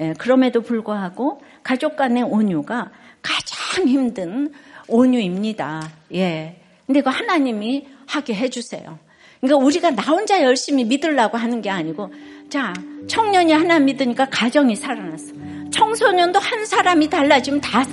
[0.00, 2.90] 예, 그럼에도 불구하고 가족 간의 온유가
[3.22, 4.52] 가장 힘든
[4.88, 5.88] 온유입니다.
[6.14, 6.60] 예.
[6.86, 8.98] 근데 그 하나님이 하게 해주세요.
[9.40, 12.12] 그러니까 우리가 나 혼자 열심히 믿으려고 하는 게 아니고,
[12.48, 12.74] 자,
[13.06, 15.32] 청년이 하나 믿으니까 가정이 살아났어.
[15.70, 17.84] 청소년도 한 사람이 달라지면 다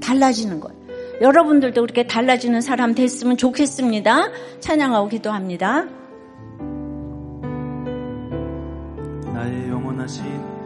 [0.00, 0.78] 달라지는 거예요.
[1.20, 4.30] 여러분들도 그렇게 달라지는 사람 됐으면 좋겠습니다.
[4.60, 5.86] 찬양하고 기도합니다.
[9.34, 10.57] 나의 영원하신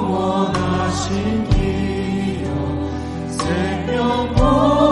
[0.00, 2.46] 영원하신 기여
[3.28, 4.89] 생명 보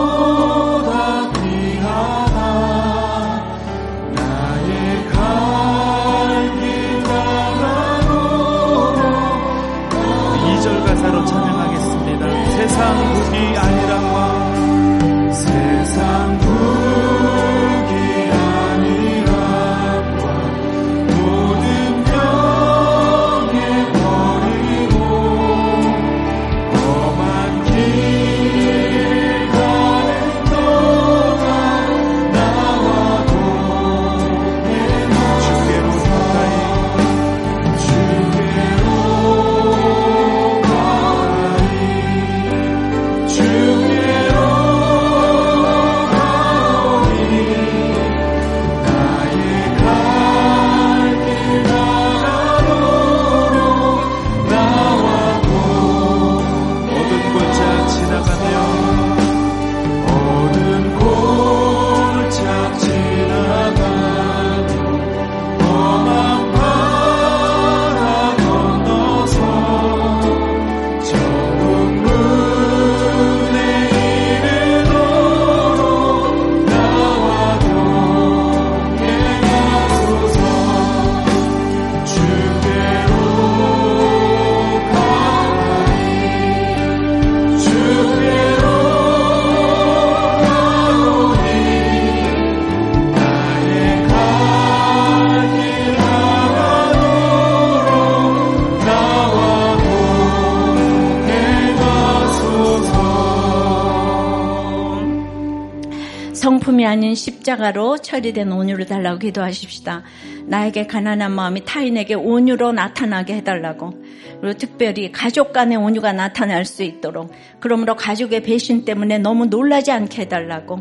[106.78, 110.04] 성품이 아닌 십자가로 처리된 온유를 달라고 기도하십시다.
[110.46, 113.92] 나에게 가난한 마음이 타인에게 온유로 나타나게 해달라고.
[114.40, 117.32] 그리고 특별히 가족 간의 온유가 나타날 수 있도록.
[117.60, 120.80] 그러므로 가족의 배신 때문에 너무 놀라지 않게 해달라고.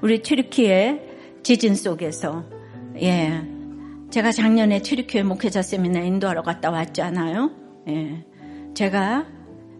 [0.00, 1.00] 우리 튀르키의
[1.42, 2.44] 지진 속에서,
[3.00, 3.42] 예.
[4.10, 7.50] 제가 작년에 튀르키의 목회자 세미나 인도하러 갔다 왔잖아요.
[7.88, 8.24] 예.
[8.74, 9.26] 제가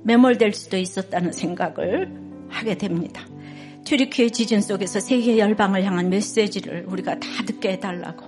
[0.04, 2.12] 매몰될 수도 있었다는 생각을
[2.48, 3.24] 하게 됩니다.
[3.84, 8.26] 튀르키의 지진 속에서 세계 열방을 향한 메시지를 우리가 다 듣게 해달라고.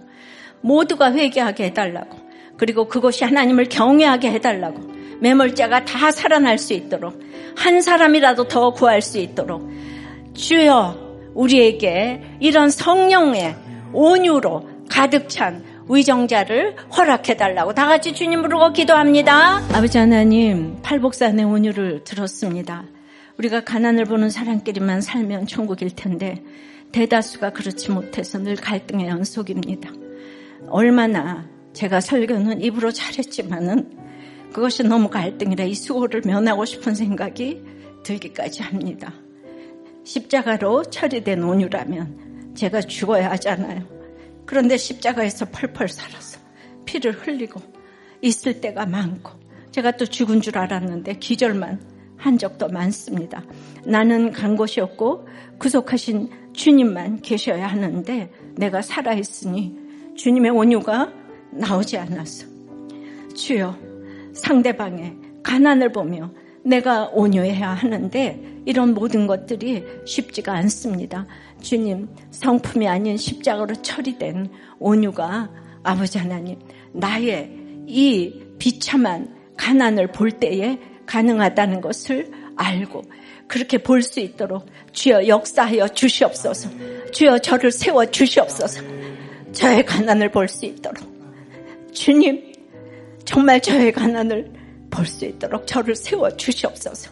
[0.61, 2.19] 모두가 회개하게 해달라고.
[2.57, 4.81] 그리고 그것이 하나님을 경외하게 해달라고.
[5.21, 7.21] 매몰자가 다 살아날 수 있도록.
[7.57, 9.71] 한 사람이라도 더 구할 수 있도록.
[10.35, 13.57] 주여, 우리에게 이런 성령의
[13.93, 19.63] 온유로 가득 찬 위정자를 허락해달라고 다 같이 주님 부르고 기도합니다.
[19.73, 22.85] 아버지 하나님, 팔복산의 온유를 들었습니다.
[23.39, 26.43] 우리가 가난을 보는 사람끼리만 살면 천국일 텐데
[26.93, 29.91] 대다수가 그렇지 못해서 늘 갈등의 연속입니다.
[30.68, 33.99] 얼마나 제가 설교는 입으로 잘했지만은
[34.53, 37.62] 그것이 너무 갈등이라 이 수고를 면하고 싶은 생각이
[38.05, 39.12] 들기까지 합니다.
[40.05, 43.82] 십자가로 처리된 온유라면 제가 죽어야 하잖아요.
[44.47, 46.39] 그런데 십자가에서 펄펄 살아서
[46.85, 47.61] 피를 흘리고
[48.22, 49.32] 있을 때가 많고
[49.72, 53.43] 제가 또 죽은 줄 알았는데 기절만 한 적도 많습니다.
[53.85, 55.27] 나는 간 곳이 없고
[55.59, 59.77] 구속하신 주님만 계셔야 하는데 내가 살아있으니
[60.17, 61.12] 주님의 온유가
[61.53, 62.47] 나오지 않았어.
[63.35, 63.77] 주여
[64.33, 66.31] 상대방의 가난을 보며
[66.65, 71.27] 내가 온유해야 하는데 이런 모든 것들이 쉽지가 않습니다.
[71.61, 74.49] 주님 성품이 아닌 십자가로 처리된
[74.79, 75.51] 온유가
[75.83, 76.59] 아버지 하나님
[76.93, 77.51] 나의
[77.87, 83.03] 이 비참한 가난을 볼 때에 가능하다는 것을 알고
[83.49, 86.71] 그렇게 볼 수 있도록 주여 역사하여 주시옵소서.
[87.13, 88.83] 주여 저를 세워 주시옵소서.
[89.53, 91.05] 저의 가난을 볼 수 있도록.
[91.93, 92.53] 주님,
[93.25, 94.53] 정말 저의 가난을
[94.91, 97.11] 볼 수 있도록 저를 세워 주시옵소서.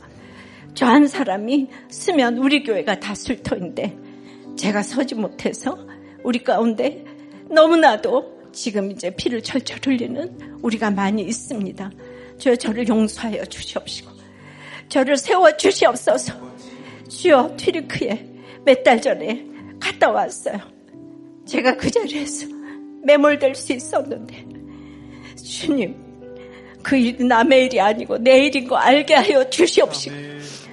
[0.75, 3.97] 저 한 사람이 쓰면 우리 교회가 다 술터인데
[4.57, 5.77] 제가 서지 못해서
[6.25, 7.05] 우리 가운데
[7.51, 11.91] 너무나도 지금 이제 피를 철철 흘리는 우리가 많이 있습니다.
[12.43, 14.11] 주여 저를 용서하여 주시옵시고
[14.89, 16.35] 저를 세워 주시옵소서.
[17.09, 18.27] 주여 튀르크에
[18.65, 19.47] 몇 달 전에
[19.79, 20.59] 갔다 왔어요.
[21.47, 22.47] 제가 그 자리에서
[23.05, 24.45] 매몰될 수 있었는데
[25.37, 25.95] 주님
[26.83, 30.17] 그 일이 남의 일이 아니고 내 일인 거 알게 하여 주시옵시고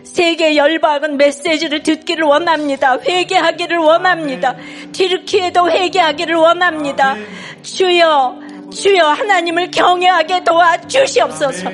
[0.02, 2.98] 세계 열방은 메시지를 듣기를 원합니다.
[3.00, 4.56] 회개하기를 원합니다.
[4.92, 7.16] 튀르키에도 회개하기를 원합니다.
[7.62, 11.70] 주여 주여 하나님을 경외하게 도와주시옵소서.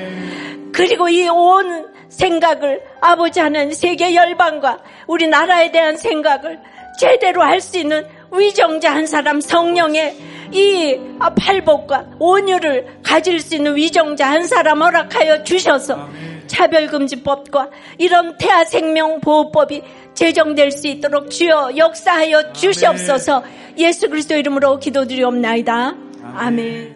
[0.72, 6.58] 그리고 이 온 생각을 아버지 하는 세계 열방과 우리 나라에 대한 생각을
[6.98, 10.16] 제대로 할 수 있는 위정자 한 사람 성령의
[10.52, 10.98] 이
[11.38, 16.08] 팔복과 온유를 가질 수 있는 위정자 한 사람 허락하여 주셔서
[16.46, 19.82] 차별금지법과 이런 태아생명보호법이
[20.14, 23.42] 제정될 수 있도록 주여 역사하여 주시옵소서
[23.78, 26.05] 예수 그리스도 이름으로 기도드리옵나이다.
[26.34, 26.95] 아멘.